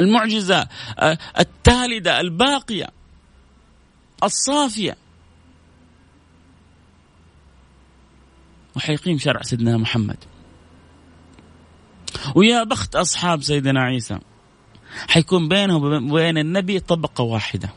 [0.00, 0.68] المعجزة
[0.98, 2.88] آه، التالدة الباقية
[4.22, 4.96] الصافية.
[8.76, 10.29] وحيقيم شرع سيدنا محمد.
[12.34, 14.18] ويا بخت أصحاب سيدنا عيسى
[15.08, 17.70] حيكون بينهم وبين النبي طبقة واحدة.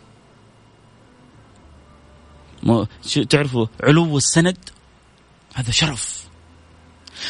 [3.29, 4.57] تعرفوا علو السند؟
[5.53, 6.23] هذا شرف.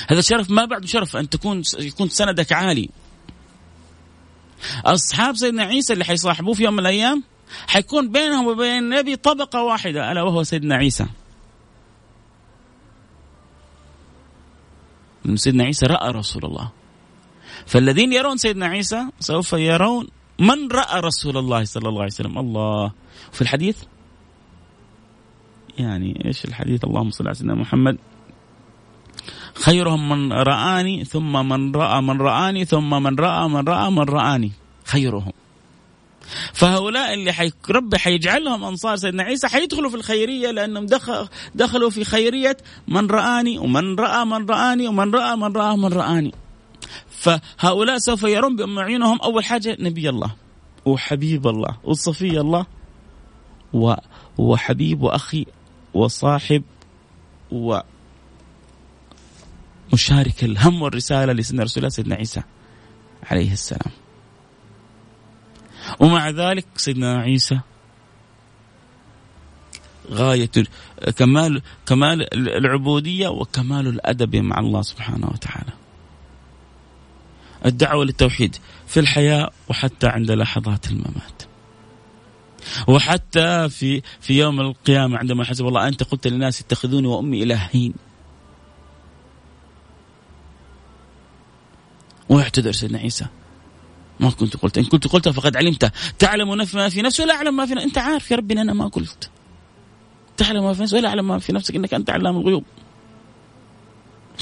[0.07, 2.89] هذا شرف ما بعده شرف أن تكون يكون سندك عالي.
[4.85, 7.23] أصحاب سيدنا عيسى اللي حيصاحبوه في يوم من الأيام
[7.67, 11.05] حيكون بينهم وبين النبي طبقة واحدة ألا وهو سيدنا عيسى.
[15.35, 16.71] سيدنا عيسى رأى رسول الله.
[17.65, 20.07] فالذين يرون سيدنا عيسى سوف يرون
[20.39, 22.37] من رأى رسول الله صلى الله عليه وسلم.
[22.37, 22.91] الله.
[23.31, 23.77] في الحديث؟
[25.77, 27.97] يعني إيش الحديث؟ اللهم صل على سيدنا محمد.
[29.53, 34.51] خيرهم من رآني ثم من رأى من رآني ثم من رأى من رأى من رآني.
[34.85, 35.31] خيرهم.
[36.53, 37.51] فهؤلاء اللي حي...
[37.69, 41.27] ربي حيجعلهم أنصار سيدنا عيسى حيدخلوا في الخيرية لأنهم دخل...
[41.55, 46.33] دخلوا في خيرية من رآني ومن رأى من رآني ومن رأى من رأى من رآني.
[47.23, 50.35] فهؤلاء سوف يرون بأم عيونهم أول حاجة نبي الله
[50.85, 52.65] وحبيب الله وصفي الله
[53.73, 53.93] و...
[54.37, 55.45] وحبيب وأخي
[55.93, 56.63] وصاحب
[57.51, 57.79] و
[59.93, 62.43] مشارك الهم والرسالة لسيدنا رسول الله سيدنا عيسى
[63.23, 63.93] عليه السلام.
[65.99, 67.59] ومع ذلك سيدنا عيسى
[70.11, 70.51] غاية
[71.17, 75.82] كمال كمال العبودية وكمال الأدب مع الله سبحانه وتعالى.
[77.65, 78.55] الدعوة للتوحيد
[78.87, 81.43] في الحياة وحتى عند لحظات الممات.
[82.87, 87.93] وحتى في في يوم القيامة عندما حسب الله أنت قلت للناس اتخذوني وأمي إلهين.
[92.29, 93.25] واعتذر سيدنا عيسى.
[94.19, 94.77] ما كنت قلت.
[94.77, 95.91] إن كنت قلتها فقد علمت.
[96.19, 98.87] تعلم ما في نفسي ولا أعلم ما في نفسي أنت عارف يا ربي أنا ما
[98.87, 99.29] قلت.
[100.37, 102.63] تعلم ما في نفسي ولا أعلم ما في نفسك إنك أنت علام الغيوب.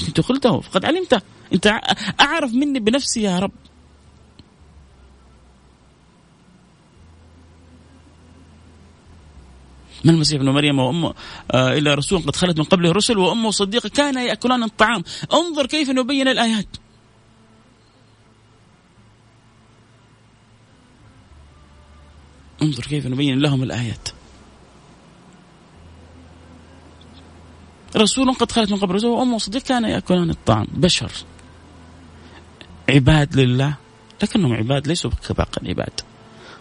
[0.06, 1.20] كنت قلته؟ فقد علمته.
[1.54, 1.80] أنت
[2.20, 3.52] أعرف مني بنفسي يا رب.
[10.04, 11.14] ما المسيح ابن مريم وأمه
[11.50, 15.02] آه الا رسول قد خلت من قبله الرسل وأمه صديقه كان يأكلان الطعام.
[15.32, 16.76] انظر كيف نبين الآيات.
[22.62, 24.08] انظر كيف نبين لهم الآيات.
[27.96, 30.66] رسول قد خلت من قبل رسول وأمه صديق كان يأكلان الطعام.
[30.72, 31.12] بشر.
[32.88, 33.76] عباد لله
[34.22, 36.00] لكنهم عباد ليسوا كباقي العباد.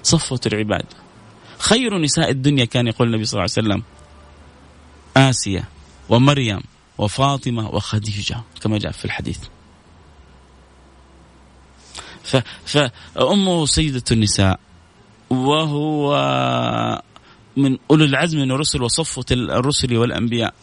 [0.03, 0.85] صفوة العباد.
[1.59, 3.83] خير نساء الدنيا كان يقول النبي صلى الله عليه وسلم.
[5.17, 5.63] آسيا
[6.09, 6.61] ومريم
[6.97, 9.39] وفاطمة وخديجة كما جاء في الحديث.
[12.65, 14.59] فأمه سيدة النساء
[15.29, 16.13] وهو
[17.57, 20.53] من أولي العزم من الرسل وصفوة الرسل والأنبياء.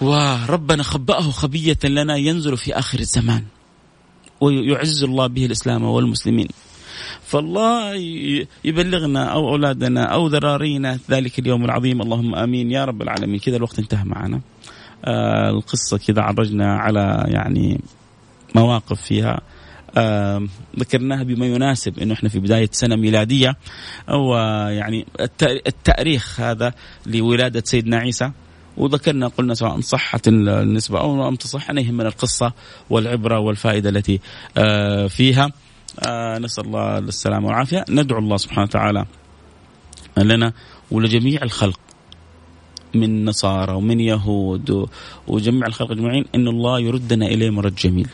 [0.00, 3.44] وربنا خبأه خبية لنا ينزل في آخر الزمان.
[4.40, 6.48] ويعز الله به الإسلام والمسلمين.
[7.22, 7.94] فالله
[8.64, 12.02] يبلغنا أو أولادنا أو ذرارينا ذلك اليوم العظيم.
[12.02, 12.70] اللهم آمين.
[12.70, 13.38] يا رب العالمين.
[13.38, 14.40] كذا الوقت انتهى معنا.
[15.04, 17.80] آه القصة كذا عرجنا على يعني
[18.54, 19.40] مواقف فيها.
[19.96, 20.46] آه
[20.78, 23.56] ذكرناها بما يناسب إنه إحنا في بداية سنة ميلادية.
[24.08, 25.06] ويعني
[25.42, 26.74] التأريخ هذا
[27.06, 28.30] لولادة سيدنا عيسى.
[28.76, 32.52] وذكرنا قلنا سواء صحت النسبة أو لم تصح أنا يهمنا القصة
[32.90, 34.20] والعبرة والفائدة التي
[34.56, 35.50] آه فيها.
[36.06, 37.84] آه نسأل الله السلامة والعافية.
[37.88, 39.06] ندعو الله سبحانه وتعالى
[40.16, 40.52] لنا
[40.90, 41.80] ولجميع الخلق
[42.94, 44.88] من نصارى ومن يهود
[45.26, 48.08] وجميع الخلق أجمعين أن الله يردنا إليه مرد جميل.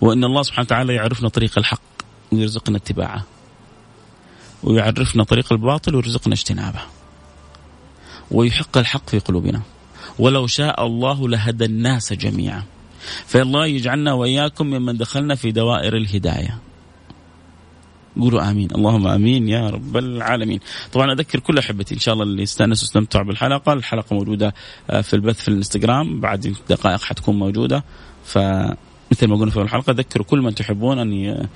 [0.00, 1.80] وإن الله سبحانه وتعالى يعرفنا طريق الحق
[2.32, 3.24] ويرزقنا اتباعه.
[4.62, 6.80] ويعرفنا طريق الباطل ويرزقنا اجتنابه.
[8.34, 9.60] ويحق الحق في قلوبنا.
[10.18, 12.62] ولو شاء الله لهدى الناس جميعا.
[13.26, 16.58] فالله يجعلنا وإياكم ممن دخلنا في دوائر الهداية.
[18.20, 18.68] قولوا آمين.
[18.74, 20.60] اللهم آمين يا رب العالمين.
[20.92, 23.72] طبعا أذكر كل أحبتي إن شاء الله اللي استأنسوا واستمتعوا بالحلقة.
[23.72, 24.54] الحلقة موجودة
[24.90, 26.20] آه، في البث في الإنستغرام.
[26.20, 27.84] بعد دقائق حتكون موجودة.
[28.24, 28.38] ف
[29.14, 31.46] مثل ما قلنا في الحلقة ذكروا كل من تحبون أن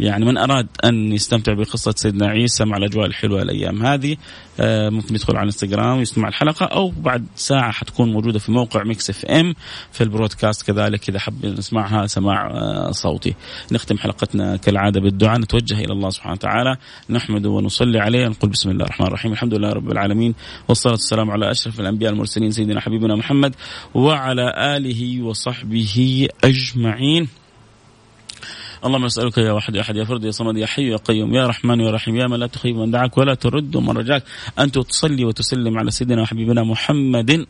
[0.00, 4.16] يعني من أراد أن يستمتع بقصة سيدنا عيسى مع الأجواء الحلوة الأيام هذه
[4.60, 9.10] آه، ممكن يدخل على انستغرام ويسمع الحلقة أو بعد ساعة حتكون موجودة في موقع Mix
[9.10, 9.54] FM
[9.92, 13.34] في ال broadcast كذلك إذا حب نسمعها سماع آه، صوتي.
[13.72, 16.76] نختم حلقتنا كالعادة بالدعاء نتوجه إلى الله سبحانه وتعالى
[17.10, 20.34] نحمده ونصلي عليه نقول بسم الله الرحمن الرحيم الحمد لله رب العالمين
[20.68, 23.54] والصلاة والسلام على أشرف الأنبياء المرسلين سيدنا حبيبنا محمد
[23.94, 27.07] وعلى آله وصحبه أجمعين.
[28.84, 31.46] اللهم نسألك يا واحد يا أحد يا فرد يا صمد يا حي يا قيوم يا
[31.46, 34.22] رحمن يا رحيم يا من لا تخيب من دعاك ولا ترد من رجاك
[34.58, 37.46] أن تصلي وتسلم على سيدنا وحبيبنا محمد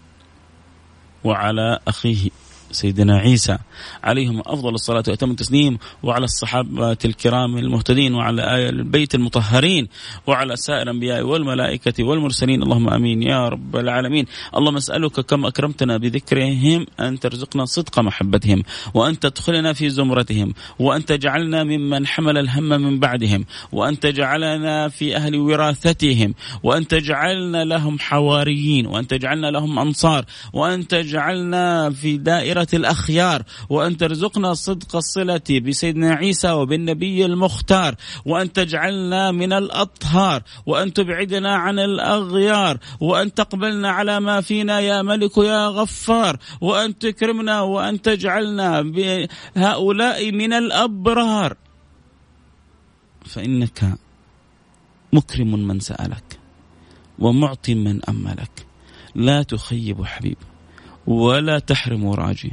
[1.24, 2.30] وعلى أخيه.
[2.70, 3.58] سيدنا عيسى
[4.04, 9.88] عليهم أفضل الصلاة وأتم التسليم وعلى الصحابة الكرام المهتدين وعلى البيت المطهرين
[10.26, 12.62] وعلى سائر الأنبياء والملائكة والمرسلين.
[12.62, 14.26] اللهم آمين يا رب العالمين.
[14.56, 18.62] اللهم اسألك كم أكرمتنا بذكرهم أن ترزقنا صدق محبتهم
[18.94, 25.36] وأن تدخلنا في زمرتهم وأن تجعلنا ممن حمل الهم من بعدهم وأن تجعلنا في أهل
[25.36, 33.42] وراثتهم وأن تجعلنا لهم حواريين وأن تجعلنا لهم أنصار وأن تجعلنا في دائرة دائرة الأخيار
[33.68, 37.94] وأن ترزقنا صدق الصلة بسيدنا عيسى وبالنبي المختار
[38.26, 45.38] وأن تجعلنا من الأطهار وأن تبعدنا عن الأغيار وأن تقبلنا على ما فينا يا ملك
[45.38, 51.56] يا غفار وأن تكرمنا وأن تجعلنا بهؤلاء من الأبرار.
[53.24, 53.98] فإنك
[55.12, 56.38] مكرم من سألك
[57.18, 58.66] ومعطي من أملك.
[59.14, 60.36] لا تخيب حبيب
[61.08, 62.52] ولا تحرم راجي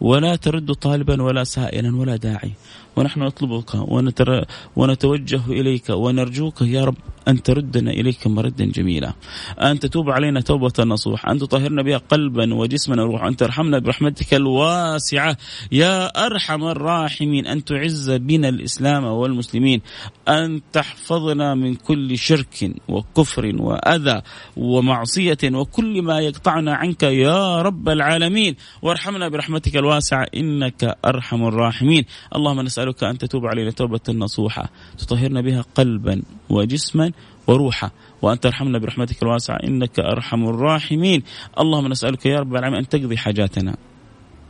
[0.00, 2.52] ولا ترد طالبا ولا سائلا ولا داعي.
[2.96, 4.44] ونحن نطلبك ونتر
[4.76, 6.96] ونتوجه إليك ونرجوك يا رب.
[7.28, 9.12] أن تردنا إليك مردا جميلا
[9.60, 11.28] أن تتوب علينا توبة نصوح.
[11.28, 13.28] أن تطهرنا بها قلبا وجسما وروحا.
[13.28, 15.36] أن ترحمنا برحمتك الواسعة.
[15.72, 17.46] يا أرحم الراحمين.
[17.46, 19.80] أن تعز بنا الإسلام والمسلمين.
[20.28, 24.22] أن تحفظنا من كل شرك وكفر وأذى
[24.56, 28.56] ومعصية وكل ما يقطعنا عنك يا رب العالمين.
[28.82, 30.26] وارحمنا برحمتك الواسعة.
[30.36, 32.04] إنك أرحم الراحمين.
[32.36, 34.70] اللهم نسألك أن تتوب علينا توبة نصوحة.
[34.98, 37.11] تطهرنا بها قلبا وجسما
[37.46, 37.90] وروحا
[38.22, 41.22] وأن ترحمنا برحمتك الواسعة إنك أرحم الراحمين.
[41.60, 43.76] اللهم نسألك يا رب العالمين أن تقضي حاجاتنا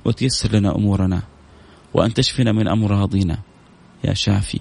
[0.05, 1.23] وتيسر لنا أمورنا
[1.95, 3.39] وأن تشفنا من أمراضنا.
[4.05, 4.61] يا شافي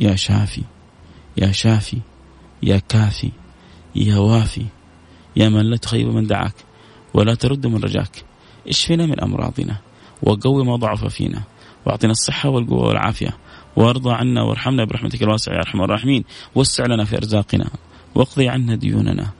[0.00, 0.62] يا شافي
[1.36, 1.98] يا شافي
[2.62, 3.30] يا كافي
[3.96, 4.66] يا وافي
[5.36, 6.54] يا من لا تخيب من دعاك
[7.14, 8.24] ولا ترد من رجاك.
[8.68, 9.76] اشفنا من أمراضنا
[10.22, 11.42] وقوي ما ضعف فينا
[11.86, 13.36] وأعطنا الصحة والقوة والعافية.
[13.76, 16.24] وارضى عنا وارحمنا برحمتك الواسعه يا أرحم الراحمين.
[16.54, 17.70] وسع لنا في أرزاقنا
[18.14, 19.30] واقضي عنا ديوننا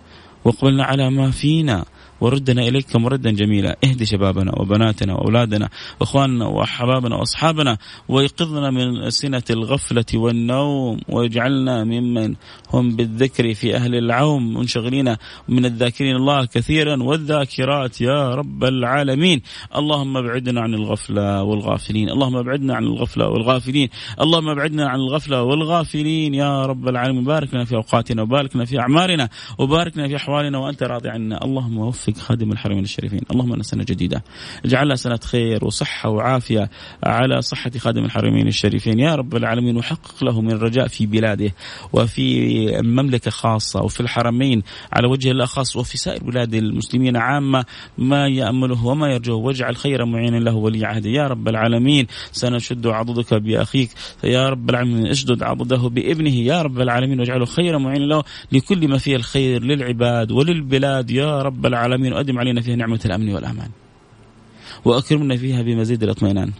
[0.45, 1.85] واقبلنا على ما فينا
[2.23, 3.77] وردنا اليك مردا جميلا.
[3.85, 5.69] اهد شبابنا وبناتنا وأولادنا
[6.01, 12.35] واخواننا وأحبابنا وأصحابنا ويقظنا من سنة الغفلة والنوم واجعلنا ممن
[12.73, 15.17] هم بالذكر في أهل العوم منشغلين
[15.49, 19.43] من الذاكرين الله كثيرا والذاكرات يا رب العالمين.
[19.77, 23.89] اللهم ابعدنا عن الغفلة والغافلين اللهم ابعدنا عن الغفلة والغافلين
[24.21, 27.25] اللهم ابعدنا عن الغفلة والغافلين يا رب العالمين.
[27.25, 31.45] بارك لنا في أوقاتنا وبارك لنا في أعمارنا وبارك لنا في أحوالنا وأنت راضي عنا.
[31.45, 33.21] اللهم وفق يوفق خادم الحرمين الشريفين.
[33.31, 34.25] اللهم أن سنة جديدة.
[34.65, 36.71] اجعلها سنة خير وصحة وعافية
[37.05, 38.99] على صحة خادم الحرمين الشريفين.
[38.99, 41.55] يا رب العالمين وحقق له من الرجاء في بلاده
[41.93, 47.65] وفي مملكة خاصة وفي الحرمين على وجه الله خاص وفي سائر بلاد المسلمين عامة.
[47.99, 49.37] ما يأمله وما يرجوه.
[49.37, 51.11] واجعل خيرا معينا له ولي عهده.
[51.11, 53.91] يا رب العالمين سنشد عضدك بأخيك.
[54.25, 56.35] يا رب العالمين اشدد عضده بابنه.
[56.35, 61.11] يا رب العالمين واجعله خيرا معينا له لكل ما فيه الخير للعباد وللبلاد.
[61.11, 62.02] يا رب العالمين.
[62.07, 63.71] العالمين وأدم علينا فيها نعمة الأمن والأمان.
[64.85, 66.53] وأكرمنا فيها بمزيد الاطمئنان.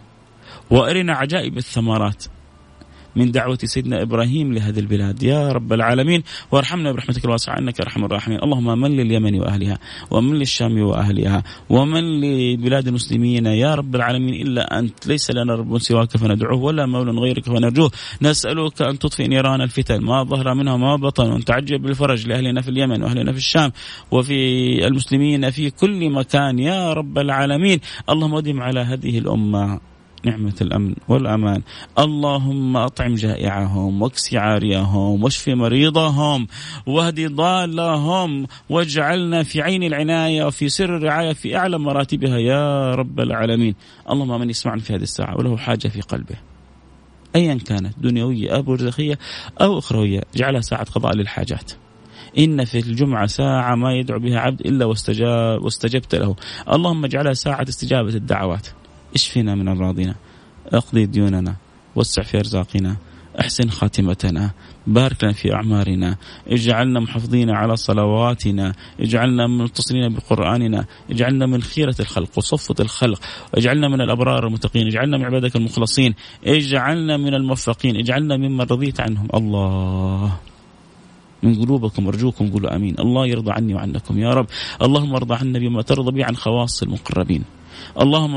[0.69, 2.25] وأرنا عجائب الثمرات.
[3.15, 5.23] من دعوة سيدنا إبراهيم لهذه البلاد.
[5.23, 8.43] يا رب العالمين وارحمنا برحمتك الواسعة إنك أرحم الراحمين.
[8.43, 9.77] اللهم من لليمن وأهلها
[10.11, 13.45] ومن للشام وأهلها ومن لبلاد المسلمين.
[13.45, 17.91] يا رب العالمين إلا أنت ليس لنا رب سواك فندعوه ولا مولى غيرك فنرجوه.
[18.21, 22.69] نسألك أن تطفئ نيران الفتن ما ظهر منها ما بطن وأن تعجب بالفرج لأهلنا في
[22.69, 23.71] اليمن وأهلنا في الشام
[24.11, 24.33] وفي
[24.87, 26.59] المسلمين في كل مكان.
[26.59, 29.92] يا رب العالمين اللهم آدم على هذه الأمة.
[30.25, 31.61] نعمة الأمن والأمان.
[31.99, 36.47] اللهم أطعم جائعهم واكس عاريهم واشف مريضهم
[36.85, 43.75] واهد ضالهم واجعلنا في عين العناية وفي سر الرعاية في أعلى مراتبها يا رب العالمين.
[44.09, 46.35] اللهم من يسمعني في هذه الساعة وله حاجة في قلبه.
[47.35, 49.19] أيا كانت دنيوية أو برزخية
[49.61, 51.71] أو أخروية جعلها ساعة قضاء للحاجات.
[52.37, 56.35] إن في الجمعة ساعة ما يدعو بها عبد إلا واستجاب واستجبت له.
[56.71, 58.67] اللهم اجعلها ساعة استجابة الدعوات.
[59.15, 60.15] اشفنا من أمراضنا
[60.73, 61.55] اقضي ديوننا
[61.95, 62.95] وسع في أرزاقنا
[63.39, 64.51] أحسن خاتمتنا
[64.87, 72.29] بارك لنا في أعمارنا اجعلنا محافظين على صلواتنا اجعلنا متصلين بقرآننا اجعلنا من خيرة الخلق
[72.37, 73.19] وصفه الخلق
[73.55, 79.27] اجعلنا من الأبرار المتقين اجعلنا من عبادك المخلصين اجعلنا من الموفقين اجعلنا ممن رضيت عنهم.
[79.33, 80.37] الله.
[81.43, 82.95] من قلوبكم أرجوكم قولوا آمين.
[82.99, 84.47] الله يرضى عني وعنكم يا رب.
[84.81, 87.43] اللهم ارضى عنا بما ترضى به عن خواص المقربين.
[88.01, 88.35] اللهم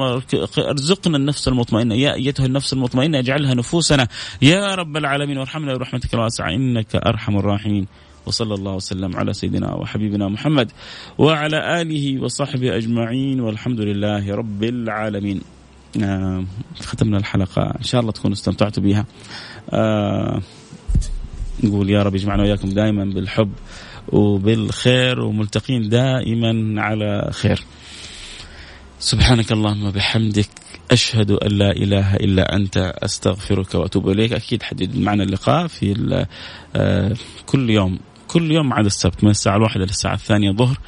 [0.58, 1.94] ارزقنا النفس المطمئنة.
[1.94, 4.08] يا أيتها النفس المطمئنة اجعلها نفوسنا.
[4.42, 7.86] يا رب العالمين وارحمنا برحمتك الواسعة إنك أرحم الراحمين.
[8.26, 10.72] وصلى الله وسلم على سيدنا وحبيبنا محمد
[11.18, 13.40] وعلى آله وصحبه أجمعين.
[13.40, 15.40] والحمد لله رب العالمين.
[16.02, 16.44] آه
[16.80, 17.62] ختمنا الحلقة.
[17.62, 19.06] إن شاء الله تكونوا استمتعتوا بها.
[19.70, 20.42] آه
[21.64, 23.52] نقول يا رب يجمعنا وإياكم دائما بالحب
[24.08, 27.64] وبالخير وملتقين دائما على خير.
[28.98, 30.48] سبحانك اللهم وبحمدك
[30.90, 34.32] أشهد أن لا إله إلا أنت أستغفرك وأتوب إليك.
[34.32, 36.26] أكيد حدد معنا اللقاء في
[36.76, 37.14] آه،
[37.46, 40.78] كل يوم كل يوم عدا السبت من الساعة الواحدة للساعة الثانية ظهر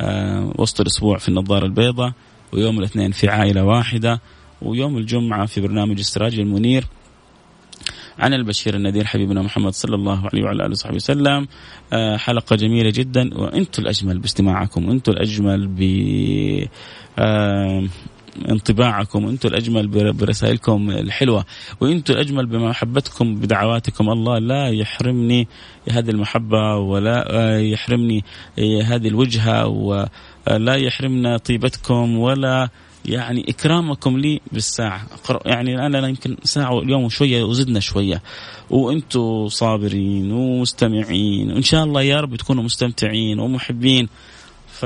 [0.00, 2.12] آه، وسط الأسبوع في النظارة البيضاء
[2.52, 4.20] ويوم الاثنين في عائلة واحدة
[4.62, 6.84] ويوم الجمعة في برنامج السراج المنير.
[8.18, 11.48] عن البشير النذير حبيبنا محمد صلى الله عليه وعلى آله وصحبه وسلم.
[11.92, 15.80] آه، حلقة جميلة جدا وأنتم الأجمل باستماعكم وأنتم الأجمل ب
[17.18, 17.84] آه،
[18.48, 21.44] انطباعكم وأنتم الأجمل برسائلكم الحلوة
[21.80, 24.10] وأنتم الأجمل بمحبتكم بدعواتكم.
[24.10, 25.48] الله لا يحرمني
[25.90, 28.24] هذه المحبة ولا آه، يحرمني
[28.84, 32.68] هذه الوجهة ولا يحرمنا طيبتكم ولا
[33.04, 35.06] يعني إكرامكم لي بالساعة.
[35.46, 38.22] يعني أنا يمكن ساعة اليوم وشويه وزدنا شوية.
[38.70, 41.52] وأنتم صابرين ومستمعين.
[41.52, 44.08] وان شاء الله يا رب تكونوا مستمتعين ومحبين.
[44.72, 44.82] ف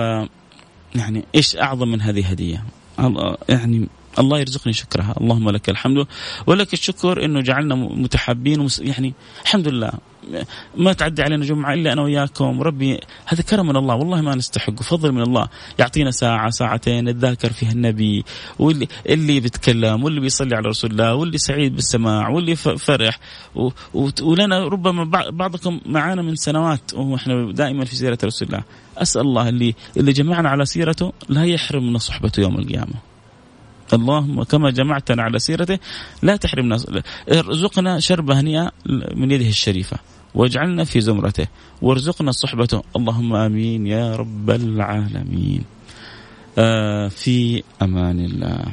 [0.95, 2.65] يعني إيش أعظم من هذه هدية؟
[3.49, 3.89] يعني
[4.19, 5.15] الله يرزقني شكرها.
[5.21, 6.07] اللهم لك الحمد
[6.47, 9.93] ولك الشكر إنه جعلنا متحابين ومس يعني الحمد لله.
[10.77, 12.63] ما تعدي علينا جمعة إلا أنا وياكم.
[12.63, 13.95] ربي هذا كرم من الله.
[13.95, 14.83] والله ما نستحق.
[14.83, 15.49] فضل من الله.
[15.79, 17.05] يعطينا ساعة ساعتين.
[17.05, 18.25] نتذاكر فيها النبي.
[18.59, 23.19] واللي اللي بيتكلم واللي بيصلي على رسول الله واللي سعيد بالسماع واللي فرح.
[23.55, 26.95] و و ولنا ربما بعضكم معانا من سنوات.
[26.95, 28.63] وإحنا دائما في سيرة رسول الله.
[28.99, 33.08] أسأل الله اللي اللي جمعنا على سيرته لا يحرمنا صحبته يوم القيامة.
[33.93, 35.79] اللهم كما جمعتنا على سيرته
[36.23, 36.79] لا تحرمنا.
[37.33, 38.73] ارزقنا شربة هنيئة
[39.15, 39.97] من يده الشريفة
[40.35, 41.47] واجعلنا في زمرته
[41.83, 42.83] وارزقنا صحبته.
[42.97, 45.65] اللهم آمين يا رب العالمين.
[46.59, 48.65] آه في أمان الله.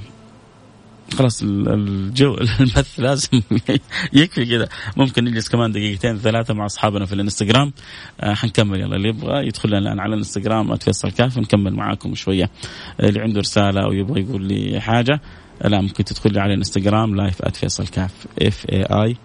[1.13, 3.41] خلاص الجو البث لازم
[4.13, 4.69] يكفي كذا.
[4.97, 7.73] ممكن نجلس كمان دقيقتين ثلاثة مع أصحابنا في الانستغرام.
[8.21, 12.49] آه حنكمل يلا اللي يبغى يدخل لنا الآن على الانستغرام @فيصل كاف نكمل معاكم شوية.
[12.99, 15.21] اللي عنده رسالة أو يبغى يقول لي حاجة
[15.65, 19.17] لا ممكن تدخل لي على الانستغرام live @فيصل كاف F A I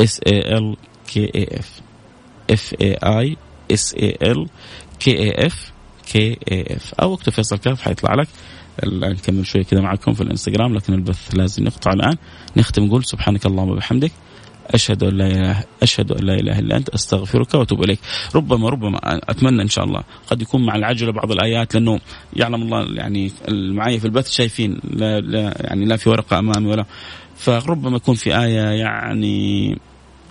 [0.00, 1.80] S A L K A F
[2.50, 3.36] F A I
[3.70, 4.46] S A L
[5.00, 5.72] K A F
[6.12, 8.28] K A F أو اكتب فيصل كاف حيطلع لك.
[8.84, 12.16] نكمل شوي كذا معكم في الإنستغرام لكن البث لازم نقطع الآن.
[12.56, 14.12] نختم نقول سبحانك اللهم وبحمدك.
[14.70, 17.98] أشهد أن لا إله أشهد أن لا إله إلا أنت أستغفرك وأتوب إليك.
[18.34, 22.00] ربما ربما أتمنى إن شاء الله قد يكون مع العجله بعض الآيات لأنه
[22.36, 26.84] يعلم الله يعني معي في البث شايفين لا, لا يعني لا في ورقة أمامي ولا.
[27.36, 29.78] فربما يكون في آية يعني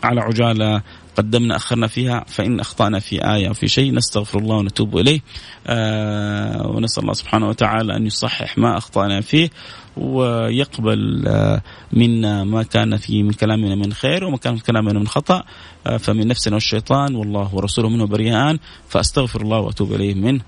[0.03, 0.81] على عجالة
[1.17, 5.21] قدمنا أخرنا فيها فإن أخطأنا في آية أو في شيء نستغفر الله ونتوب إليه.
[5.67, 9.49] آه ونسأل الله سبحانه وتعالى أن يصحح ما أخطأنا فيه
[9.97, 11.61] ويقبل آه
[11.93, 15.43] منا ما كان فيه من كلامنا من خير وما كان في كلامنا من خطأ.
[15.87, 18.59] آه فمن نفسنا والشيطان والله ورسوله منه بريئان.
[18.89, 20.41] فأستغفر الله وأتوب إليه منه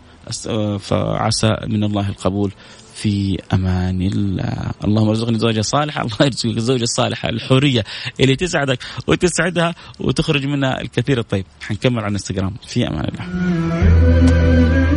[0.47, 2.51] آه، فعسى من الله القبول.
[2.95, 4.71] في أمان الله.
[4.83, 7.83] اللهم ارزقني زوجة صالحة الله يرزقك الزوجة الصالحة الحورية
[8.19, 11.45] اللي تسعدك وتسعدها وتخرج منها الكثير الطيب.
[11.61, 12.53] حنكمل على الانستغرام.
[12.67, 14.92] في أمان الله.